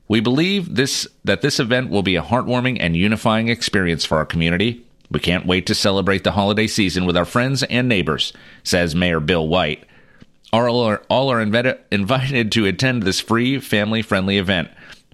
We 0.07 0.19
believe 0.19 0.75
this 0.75 1.07
that 1.23 1.41
this 1.41 1.59
event 1.59 1.89
will 1.89 2.03
be 2.03 2.15
a 2.15 2.23
heartwarming 2.23 2.77
and 2.79 2.97
unifying 2.97 3.49
experience 3.49 4.03
for 4.03 4.17
our 4.17 4.25
community. 4.25 4.85
We 5.11 5.19
can't 5.19 5.45
wait 5.45 5.65
to 5.67 5.75
celebrate 5.75 6.23
the 6.23 6.31
holiday 6.31 6.67
season 6.67 7.05
with 7.05 7.15
our 7.15 7.25
friends 7.25 7.63
and 7.63 7.87
neighbors, 7.87 8.33
says 8.63 8.95
Mayor 8.95 9.19
Bill 9.19 9.47
White. 9.47 9.85
All 10.51 10.81
are, 10.81 11.01
all 11.09 11.31
are 11.31 11.39
invited 11.39 12.51
to 12.51 12.65
attend 12.65 13.03
this 13.03 13.19
free, 13.19 13.59
family 13.59 14.01
friendly 14.01 14.37
event. 14.37 14.69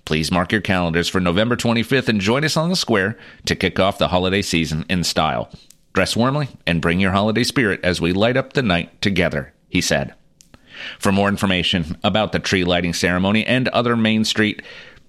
Please 0.06 0.32
mark 0.32 0.52
your 0.52 0.62
calendars 0.62 1.10
for 1.10 1.20
November 1.20 1.56
25th 1.56 2.08
and 2.08 2.22
join 2.22 2.44
us 2.44 2.58
on 2.58 2.70
the 2.70 2.76
square 2.76 3.18
to 3.46 3.56
kick 3.56 3.80
off 3.80 3.98
the 3.98 4.08
holiday 4.08 4.42
season 4.42 4.86
in 4.90 5.04
style. 5.04 5.52
Dress 5.98 6.16
warmly 6.16 6.48
and 6.68 6.80
bring 6.80 7.00
your 7.00 7.12
holiday 7.12 7.44
spirit 7.44 7.80
as 7.82 8.00
we 8.00 8.14
light 8.14 8.38
up 8.38 8.54
the 8.54 8.62
night 8.62 9.02
together, 9.02 9.52
he 9.68 9.82
said. 9.82 10.14
For 11.00 11.12
more 11.12 11.28
information 11.28 11.98
about 12.04 12.32
the 12.32 12.40
tree 12.40 12.64
lighting 12.64 12.94
ceremony 12.94 13.44
and 13.44 13.68
other 13.70 13.98
Main 13.98 14.24
Street 14.24 14.62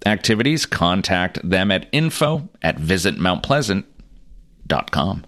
activities, 0.06 0.64
contact 0.64 1.46
them 1.46 1.70
at 1.70 1.90
info 1.92 2.48
at 2.62 2.78
visitmountpleasant.com. 2.78 5.26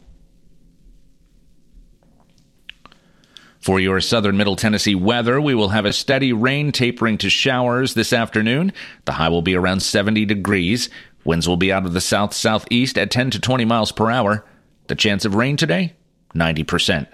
For 3.60 3.78
your 3.78 4.00
southern 4.00 4.38
middle 4.38 4.56
Tennessee 4.56 4.94
weather, 4.94 5.38
we 5.42 5.54
will 5.54 5.68
have 5.68 5.84
a 5.84 5.92
steady 5.92 6.32
rain 6.32 6.72
tapering 6.72 7.18
to 7.18 7.28
showers 7.28 7.92
this 7.92 8.14
afternoon. 8.14 8.72
The 9.04 9.12
high 9.12 9.28
will 9.28 9.42
be 9.42 9.56
around 9.56 9.80
70 9.80 10.24
degrees. 10.24 10.88
Winds 11.26 11.46
will 11.46 11.58
be 11.58 11.70
out 11.70 11.84
of 11.84 11.92
the 11.92 12.00
south 12.00 12.32
southeast 12.32 12.96
at 12.96 13.10
10 13.10 13.32
to 13.32 13.38
20 13.38 13.66
miles 13.66 13.92
per 13.92 14.10
hour. 14.10 14.46
The 14.90 14.96
chance 14.96 15.24
of 15.24 15.36
rain 15.36 15.56
today, 15.56 15.94
90%. 16.34 17.06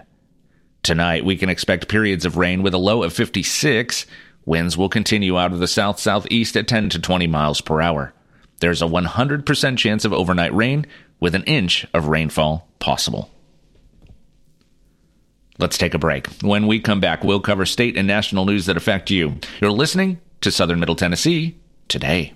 Tonight, 0.82 1.26
we 1.26 1.36
can 1.36 1.50
expect 1.50 1.88
periods 1.88 2.24
of 2.24 2.38
rain 2.38 2.62
with 2.62 2.72
a 2.72 2.78
low 2.78 3.02
of 3.02 3.12
56. 3.12 4.06
Winds 4.46 4.78
will 4.78 4.88
continue 4.88 5.36
out 5.36 5.52
of 5.52 5.58
the 5.58 5.68
south 5.68 6.00
southeast 6.00 6.56
at 6.56 6.68
10 6.68 6.88
to 6.88 6.98
20 6.98 7.26
miles 7.26 7.60
per 7.60 7.82
hour. 7.82 8.14
There's 8.60 8.80
a 8.80 8.86
100% 8.86 9.76
chance 9.76 10.06
of 10.06 10.14
overnight 10.14 10.54
rain 10.54 10.86
with 11.20 11.34
an 11.34 11.44
inch 11.44 11.86
of 11.92 12.08
rainfall 12.08 12.66
possible. 12.78 13.30
Let's 15.58 15.76
take 15.76 15.92
a 15.92 15.98
break. 15.98 16.28
When 16.40 16.66
we 16.66 16.80
come 16.80 17.00
back, 17.00 17.24
we'll 17.24 17.40
cover 17.40 17.66
state 17.66 17.98
and 17.98 18.06
national 18.06 18.46
news 18.46 18.64
that 18.64 18.78
affect 18.78 19.10
you. 19.10 19.36
You're 19.60 19.70
listening 19.70 20.18
to 20.40 20.50
Southern 20.50 20.80
Middle 20.80 20.96
Tennessee 20.96 21.58
today. 21.88 22.35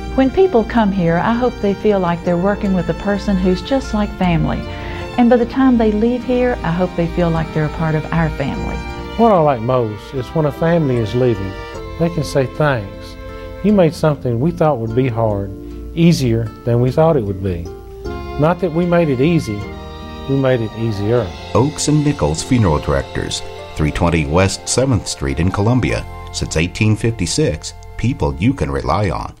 When 0.15 0.29
people 0.29 0.65
come 0.65 0.91
here, 0.91 1.15
I 1.15 1.33
hope 1.33 1.53
they 1.61 1.73
feel 1.73 1.97
like 2.01 2.25
they're 2.25 2.35
working 2.35 2.73
with 2.73 2.89
a 2.89 2.95
person 2.95 3.37
who's 3.37 3.61
just 3.61 3.93
like 3.93 4.09
family. 4.17 4.59
And 5.17 5.29
by 5.29 5.37
the 5.37 5.45
time 5.45 5.77
they 5.77 5.93
leave 5.93 6.21
here, 6.21 6.59
I 6.63 6.71
hope 6.71 6.93
they 6.97 7.07
feel 7.07 7.29
like 7.29 7.51
they're 7.53 7.65
a 7.65 7.77
part 7.77 7.95
of 7.95 8.03
our 8.11 8.29
family. 8.31 8.75
What 9.15 9.31
I 9.31 9.39
like 9.39 9.61
most 9.61 10.13
is 10.13 10.27
when 10.35 10.47
a 10.47 10.51
family 10.51 10.97
is 10.97 11.15
leaving, 11.15 11.53
they 11.97 12.09
can 12.09 12.25
say 12.25 12.45
thanks. 12.45 13.15
You 13.63 13.71
made 13.71 13.93
something 13.93 14.41
we 14.41 14.51
thought 14.51 14.79
would 14.79 14.93
be 14.93 15.07
hard 15.07 15.49
easier 15.95 16.43
than 16.65 16.81
we 16.81 16.91
thought 16.91 17.15
it 17.15 17.23
would 17.23 17.41
be. 17.41 17.63
Not 18.37 18.59
that 18.59 18.73
we 18.73 18.85
made 18.85 19.07
it 19.07 19.21
easy, 19.21 19.59
we 20.29 20.35
made 20.35 20.59
it 20.59 20.77
easier. 20.77 21.25
Oakes 21.55 21.87
and 21.87 22.03
Nichols 22.03 22.43
Funeral 22.43 22.79
Directors, 22.79 23.39
320 23.75 24.25
West 24.25 24.61
7th 24.63 25.07
Street 25.07 25.39
in 25.39 25.51
Columbia. 25.51 26.05
Since 26.33 26.57
1856, 26.57 27.73
people 27.95 28.35
you 28.35 28.53
can 28.53 28.69
rely 28.69 29.09
on. 29.09 29.40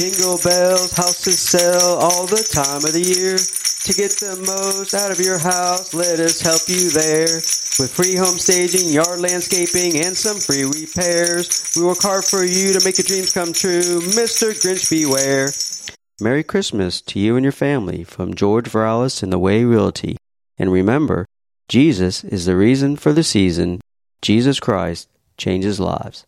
Jingle 0.00 0.38
bells, 0.42 0.92
houses 0.92 1.38
sell 1.38 1.98
all 1.98 2.24
the 2.24 2.42
time 2.42 2.80
of 2.88 2.94
the 2.96 3.04
year. 3.04 3.36
To 3.36 3.92
get 3.92 4.16
the 4.16 4.32
most 4.48 4.94
out 4.94 5.10
of 5.10 5.20
your 5.20 5.36
house, 5.36 5.92
let 5.92 6.18
us 6.18 6.40
help 6.40 6.62
you 6.68 6.88
there. 6.88 7.36
With 7.76 7.92
free 7.92 8.16
home 8.16 8.38
staging, 8.38 8.88
yard 8.88 9.20
landscaping, 9.20 10.00
and 10.00 10.16
some 10.16 10.40
free 10.40 10.64
repairs. 10.64 11.76
We 11.76 11.84
work 11.84 12.00
hard 12.00 12.24
for 12.24 12.42
you 12.42 12.72
to 12.72 12.80
make 12.82 12.96
your 12.96 13.04
dreams 13.04 13.34
come 13.34 13.52
true. 13.52 14.00
Mr. 14.16 14.56
Grinch, 14.56 14.88
beware. 14.88 15.52
Merry 16.18 16.44
Christmas 16.44 17.02
to 17.02 17.20
you 17.20 17.36
and 17.36 17.44
your 17.44 17.52
family 17.52 18.02
from 18.02 18.32
George 18.32 18.72
Viralis 18.72 19.22
and 19.22 19.30
the 19.30 19.38
Way 19.38 19.64
Realty. 19.64 20.16
And 20.56 20.72
remember, 20.72 21.26
Jesus 21.68 22.24
is 22.24 22.46
the 22.46 22.56
reason 22.56 22.96
for 22.96 23.12
the 23.12 23.22
season. 23.22 23.82
Jesus 24.22 24.60
Christ 24.60 25.10
changes 25.36 25.78
lives. 25.78 26.24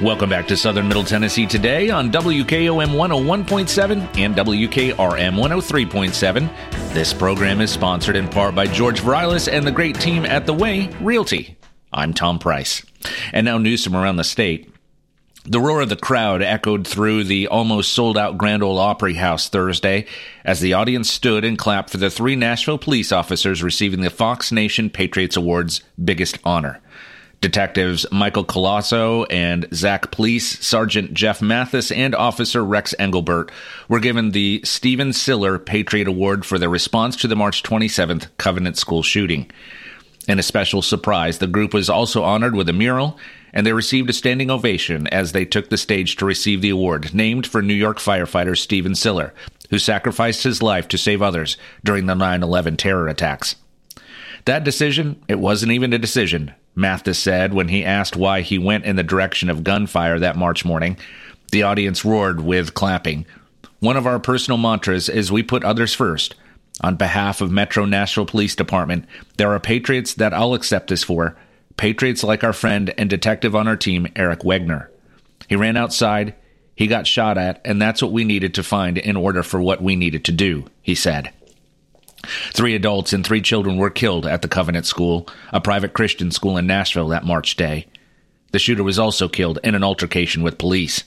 Welcome 0.00 0.30
back 0.30 0.46
to 0.46 0.56
Southern 0.56 0.86
Middle 0.86 1.02
Tennessee 1.02 1.44
today 1.44 1.90
on 1.90 2.12
WKOM 2.12 2.90
101.7 2.90 4.16
and 4.16 4.36
WKRM 4.36 4.94
103.7. 4.94 6.92
This 6.94 7.12
program 7.12 7.60
is 7.60 7.72
sponsored 7.72 8.14
in 8.14 8.28
part 8.28 8.54
by 8.54 8.68
George 8.68 9.00
Virilis 9.00 9.52
and 9.52 9.66
the 9.66 9.72
great 9.72 9.98
team 9.98 10.24
at 10.24 10.46
The 10.46 10.54
Way 10.54 10.86
Realty. 11.00 11.56
I'm 11.92 12.14
Tom 12.14 12.38
Price. 12.38 12.86
And 13.32 13.44
now 13.44 13.58
news 13.58 13.82
from 13.82 13.96
around 13.96 14.18
the 14.18 14.24
state. 14.24 14.72
The 15.46 15.58
roar 15.58 15.80
of 15.80 15.88
the 15.88 15.96
crowd 15.96 16.42
echoed 16.42 16.86
through 16.86 17.24
the 17.24 17.48
almost 17.48 17.92
sold 17.92 18.16
out 18.16 18.38
Grand 18.38 18.62
Ole 18.62 18.78
Opry 18.78 19.14
House 19.14 19.48
Thursday 19.48 20.06
as 20.44 20.60
the 20.60 20.74
audience 20.74 21.10
stood 21.10 21.44
and 21.44 21.58
clapped 21.58 21.90
for 21.90 21.96
the 21.96 22.08
three 22.08 22.36
Nashville 22.36 22.78
police 22.78 23.10
officers 23.10 23.64
receiving 23.64 24.02
the 24.02 24.10
Fox 24.10 24.52
Nation 24.52 24.90
Patriots 24.90 25.36
Award's 25.36 25.82
biggest 26.04 26.38
honor. 26.44 26.80
Detectives 27.40 28.04
Michael 28.10 28.44
Collazo 28.44 29.24
and 29.30 29.68
Zach 29.72 30.10
Plese, 30.10 30.60
Sergeant 30.60 31.14
Jeff 31.14 31.40
Mathis, 31.40 31.92
and 31.92 32.14
Officer 32.14 32.64
Rex 32.64 32.96
Engelbert 32.98 33.52
were 33.88 34.00
given 34.00 34.32
the 34.32 34.60
Stephen 34.64 35.12
Siller 35.12 35.58
Patriot 35.58 36.08
Award 36.08 36.44
for 36.44 36.58
their 36.58 36.68
response 36.68 37.14
to 37.16 37.28
the 37.28 37.36
March 37.36 37.62
27th 37.62 38.26
Covenant 38.38 38.76
School 38.76 39.04
shooting. 39.04 39.48
In 40.26 40.40
a 40.40 40.42
special 40.42 40.82
surprise, 40.82 41.38
the 41.38 41.46
group 41.46 41.72
was 41.72 41.88
also 41.88 42.24
honored 42.24 42.56
with 42.56 42.68
a 42.68 42.72
mural, 42.72 43.18
and 43.52 43.64
they 43.64 43.72
received 43.72 44.10
a 44.10 44.12
standing 44.12 44.50
ovation 44.50 45.06
as 45.06 45.30
they 45.30 45.44
took 45.44 45.70
the 45.70 45.78
stage 45.78 46.16
to 46.16 46.26
receive 46.26 46.60
the 46.60 46.70
award, 46.70 47.14
named 47.14 47.46
for 47.46 47.62
New 47.62 47.72
York 47.72 47.98
firefighter 47.98 48.58
Stephen 48.58 48.96
Siller, 48.96 49.32
who 49.70 49.78
sacrificed 49.78 50.42
his 50.42 50.60
life 50.60 50.88
to 50.88 50.98
save 50.98 51.22
others 51.22 51.56
during 51.84 52.06
the 52.06 52.14
9 52.14 52.42
11 52.42 52.76
terror 52.76 53.06
attacks. 53.06 53.54
That 54.44 54.64
decision, 54.64 55.22
it 55.28 55.38
wasn't 55.38 55.72
even 55.72 55.92
a 55.92 55.98
decision. 55.98 56.54
Mathis 56.78 57.18
said 57.18 57.52
when 57.52 57.68
he 57.68 57.84
asked 57.84 58.14
why 58.14 58.40
he 58.42 58.56
went 58.56 58.84
in 58.84 58.94
the 58.94 59.02
direction 59.02 59.50
of 59.50 59.64
gunfire 59.64 60.20
that 60.20 60.36
March 60.36 60.64
morning. 60.64 60.96
The 61.50 61.64
audience 61.64 62.04
roared 62.04 62.40
with 62.40 62.74
clapping. 62.74 63.26
One 63.80 63.96
of 63.96 64.06
our 64.06 64.20
personal 64.20 64.58
mantras 64.58 65.08
is 65.08 65.32
we 65.32 65.42
put 65.42 65.64
others 65.64 65.92
first. 65.92 66.36
On 66.80 66.94
behalf 66.94 67.40
of 67.40 67.50
Metro 67.50 67.84
Nashville 67.84 68.26
Police 68.26 68.54
Department, 68.54 69.06
there 69.38 69.52
are 69.52 69.58
patriots 69.58 70.14
that 70.14 70.32
I'll 70.32 70.54
accept 70.54 70.88
this 70.88 71.02
for. 71.02 71.36
Patriots 71.76 72.22
like 72.22 72.44
our 72.44 72.52
friend 72.52 72.94
and 72.96 73.10
detective 73.10 73.56
on 73.56 73.66
our 73.66 73.76
team, 73.76 74.06
Eric 74.14 74.40
Wegner. 74.40 74.88
He 75.48 75.56
ran 75.56 75.76
outside, 75.76 76.34
he 76.76 76.86
got 76.86 77.08
shot 77.08 77.38
at, 77.38 77.60
and 77.64 77.82
that's 77.82 78.02
what 78.02 78.12
we 78.12 78.22
needed 78.22 78.54
to 78.54 78.62
find 78.62 78.98
in 78.98 79.16
order 79.16 79.42
for 79.42 79.60
what 79.60 79.82
we 79.82 79.96
needed 79.96 80.24
to 80.26 80.32
do, 80.32 80.66
he 80.80 80.94
said. 80.94 81.32
Three 82.52 82.74
adults 82.74 83.12
and 83.12 83.24
three 83.24 83.40
children 83.40 83.76
were 83.76 83.90
killed 83.90 84.26
at 84.26 84.42
the 84.42 84.48
Covenant 84.48 84.86
School, 84.86 85.28
a 85.52 85.60
private 85.60 85.92
Christian 85.92 86.30
school 86.30 86.56
in 86.56 86.66
Nashville 86.66 87.08
that 87.08 87.24
March 87.24 87.56
day. 87.56 87.86
The 88.52 88.58
shooter 88.58 88.82
was 88.82 88.98
also 88.98 89.28
killed 89.28 89.58
in 89.62 89.74
an 89.74 89.84
altercation 89.84 90.42
with 90.42 90.58
police. 90.58 91.04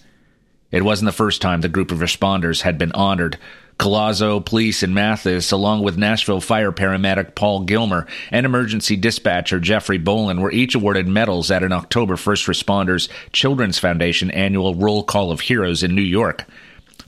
It 0.72 0.84
wasn't 0.84 1.08
the 1.08 1.12
first 1.12 1.42
time 1.42 1.62
the 1.62 1.70
group 1.70 1.92
of 1.92 2.00
responders 2.00 2.62
had 2.62 2.78
been 2.78 2.94
honored. 2.94 3.38
Collazo 3.78 4.40
Plese 4.46 4.84
and 4.84 4.94
Mathis, 4.94 5.52
along 5.52 5.82
with 5.82 5.98
Nashville 5.98 6.40
Fire 6.40 6.72
paramedic 6.72 7.34
Paul 7.36 7.62
Gilmer 7.62 8.06
and 8.30 8.46
emergency 8.46 8.96
dispatcher 8.96 9.60
Jeffrey 9.60 9.98
Bolin, 9.98 10.40
were 10.40 10.52
each 10.52 10.76
awarded 10.76 11.08
medals 11.08 11.50
at 11.50 11.64
an 11.64 11.72
October 11.72 12.16
First 12.16 12.46
Responders 12.46 13.10
Children's 13.34 13.80
Foundation 13.80 14.30
annual 14.32 14.76
Roll 14.76 15.04
Call 15.04 15.32
of 15.32 15.42
Heroes 15.42 15.84
in 15.84 15.96
New 15.96 16.02
York. 16.02 16.46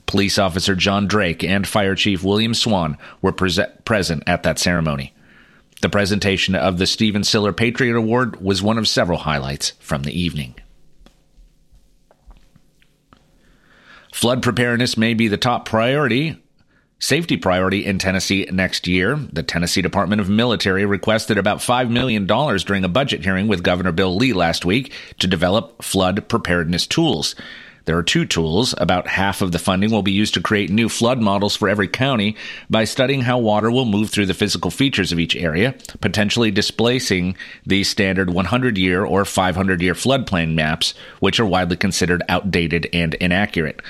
Police 0.06 0.38
Officer 0.38 0.74
John 0.74 1.06
Drake 1.06 1.42
and 1.42 1.66
Fire 1.66 1.94
Chief 1.94 2.22
William 2.22 2.54
Swann 2.54 2.98
were 3.22 3.32
pre- 3.32 3.56
present 3.84 4.22
at 4.26 4.42
that 4.42 4.58
ceremony. 4.58 5.14
The 5.82 5.88
presentation 5.88 6.54
of 6.54 6.78
the 6.78 6.86
Stephen 6.86 7.24
Siller 7.24 7.52
Patriot 7.52 7.96
Award 7.96 8.40
was 8.40 8.62
one 8.62 8.78
of 8.78 8.88
several 8.88 9.18
highlights 9.18 9.70
from 9.80 10.02
the 10.02 10.18
evening. 10.18 10.54
Flood 14.12 14.42
preparedness 14.42 14.96
may 14.96 15.14
be 15.14 15.28
the 15.28 15.36
top 15.36 15.66
priority 15.68 16.36
safety 17.04 17.36
priority 17.36 17.84
in 17.84 17.98
Tennessee 17.98 18.48
next 18.50 18.86
year. 18.86 19.16
The 19.32 19.42
Tennessee 19.42 19.82
Department 19.82 20.22
of 20.22 20.30
Military 20.30 20.86
requested 20.86 21.36
about 21.36 21.58
$5 21.58 21.90
million 21.90 22.26
during 22.26 22.84
a 22.84 22.88
budget 22.88 23.22
hearing 23.22 23.46
with 23.46 23.62
Governor 23.62 23.92
Bill 23.92 24.16
Lee 24.16 24.32
last 24.32 24.64
week 24.64 24.92
to 25.18 25.26
develop 25.26 25.82
flood 25.82 26.28
preparedness 26.28 26.86
tools. 26.86 27.34
There 27.84 27.98
are 27.98 28.02
two 28.02 28.24
tools. 28.24 28.74
About 28.78 29.06
half 29.06 29.42
of 29.42 29.52
the 29.52 29.58
funding 29.58 29.90
will 29.90 30.02
be 30.02 30.12
used 30.12 30.34
to 30.34 30.40
create 30.40 30.70
new 30.70 30.88
flood 30.88 31.20
models 31.20 31.54
for 31.54 31.68
every 31.68 31.88
county 31.88 32.36
by 32.70 32.84
studying 32.84 33.22
how 33.22 33.38
water 33.38 33.70
will 33.70 33.84
move 33.84 34.10
through 34.10 34.26
the 34.26 34.34
physical 34.34 34.70
features 34.70 35.12
of 35.12 35.18
each 35.18 35.36
area, 35.36 35.74
potentially 36.00 36.50
displacing 36.50 37.36
the 37.66 37.84
standard 37.84 38.30
100 38.30 38.78
year 38.78 39.04
or 39.04 39.24
500 39.24 39.82
year 39.82 39.94
floodplain 39.94 40.54
maps, 40.54 40.94
which 41.20 41.38
are 41.38 41.46
widely 41.46 41.76
considered 41.76 42.22
outdated 42.28 42.88
and 42.92 43.14
inaccurate. 43.14 43.82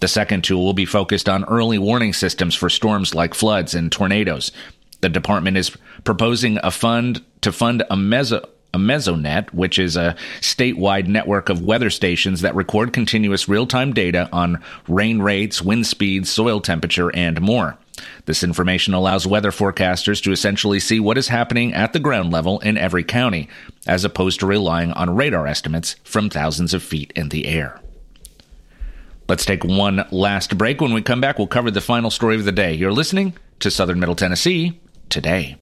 The 0.00 0.08
second 0.08 0.42
tool 0.42 0.64
will 0.64 0.72
be 0.72 0.86
focused 0.86 1.28
on 1.28 1.44
early 1.44 1.78
warning 1.78 2.12
systems 2.12 2.54
for 2.54 2.70
storms 2.70 3.14
like 3.14 3.34
floods 3.34 3.74
and 3.74 3.92
tornadoes. 3.92 4.50
The 5.02 5.08
department 5.08 5.56
is 5.56 5.76
proposing 6.04 6.58
a 6.62 6.70
fund 6.70 7.22
to 7.42 7.52
fund 7.52 7.82
a 7.82 7.96
meso 7.96 8.48
a 8.74 8.78
Mesonet, 8.78 9.52
which 9.52 9.78
is 9.78 9.96
a 9.96 10.16
statewide 10.40 11.06
network 11.06 11.48
of 11.48 11.62
weather 11.62 11.90
stations 11.90 12.40
that 12.40 12.54
record 12.54 12.92
continuous 12.92 13.48
real-time 13.48 13.92
data 13.92 14.28
on 14.32 14.62
rain 14.88 15.20
rates, 15.20 15.60
wind 15.60 15.86
speeds, 15.86 16.30
soil 16.30 16.60
temperature, 16.60 17.14
and 17.14 17.40
more. 17.40 17.76
This 18.24 18.42
information 18.42 18.94
allows 18.94 19.26
weather 19.26 19.50
forecasters 19.50 20.22
to 20.22 20.32
essentially 20.32 20.80
see 20.80 20.98
what 20.98 21.18
is 21.18 21.28
happening 21.28 21.74
at 21.74 21.92
the 21.92 22.00
ground 22.00 22.32
level 22.32 22.58
in 22.60 22.78
every 22.78 23.04
county, 23.04 23.48
as 23.86 24.04
opposed 24.04 24.40
to 24.40 24.46
relying 24.46 24.92
on 24.92 25.14
radar 25.14 25.46
estimates 25.46 25.96
from 26.02 26.30
thousands 26.30 26.72
of 26.72 26.82
feet 26.82 27.12
in 27.14 27.28
the 27.28 27.46
air. 27.46 27.78
Let's 29.28 29.44
take 29.44 29.64
one 29.64 30.06
last 30.10 30.58
break. 30.58 30.80
When 30.80 30.92
we 30.92 31.02
come 31.02 31.20
back, 31.20 31.38
we'll 31.38 31.46
cover 31.46 31.70
the 31.70 31.80
final 31.80 32.10
story 32.10 32.36
of 32.36 32.44
the 32.44 32.52
day. 32.52 32.72
You're 32.74 32.92
listening 32.92 33.34
to 33.60 33.70
Southern 33.70 34.00
Middle 34.00 34.16
Tennessee 34.16 34.80
today. 35.08 35.61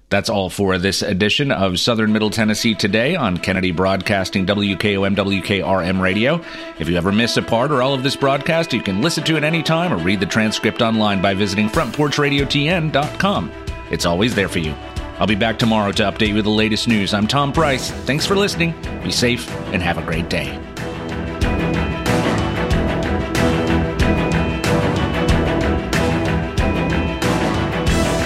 That's 0.09 0.29
all 0.29 0.51
for 0.51 0.79
this 0.79 1.03
edition 1.03 1.51
of 1.51 1.81
Southern 1.81 2.13
Middle 2.13 2.31
Tennessee 2.31 2.75
Today 2.77 3.17
on 3.17 3.39
Kennedy 3.39 3.73
Broadcasting 3.73 4.47
WKOM 4.47 5.17
WKRM 5.17 6.01
Radio. 6.01 6.41
If 6.79 6.89
you 6.89 6.97
ever 6.97 7.11
miss 7.11 7.37
a 7.37 7.43
part 7.43 7.73
or 7.73 7.83
all 7.83 7.93
of 7.93 8.05
this 8.05 8.15
broadcast, 8.15 8.73
you 8.73 8.81
can 8.81 9.03
listen 9.03 9.25
to 9.25 9.37
it 9.37 9.43
anytime 9.43 9.93
or 9.93 9.97
read 9.97 10.21
the 10.21 10.27
transcript 10.27 10.81
online 10.81 11.21
by 11.21 11.35
visiting 11.35 11.69
frontporchradiotn.com. 11.69 13.53
It's 13.91 14.07
always 14.07 14.35
there 14.35 14.49
for 14.49 14.61
you. 14.61 14.75
I'll 15.19 15.27
be 15.27 15.35
back 15.35 15.59
tomorrow 15.59 15.91
to 15.93 16.03
update 16.05 16.29
you 16.29 16.35
with 16.35 16.45
the 16.45 16.51
latest 16.51 16.87
news. 16.87 17.13
I'm 17.13 17.27
Tom 17.27 17.53
Price. 17.53 17.91
Thanks 17.91 18.27
for 18.27 18.37
listening. 18.37 18.75
Be 19.03 19.11
safe 19.11 19.51
and 19.73 19.83
have 19.83 19.99
a 19.99 20.03
great 20.03 20.29
day. 20.29 20.76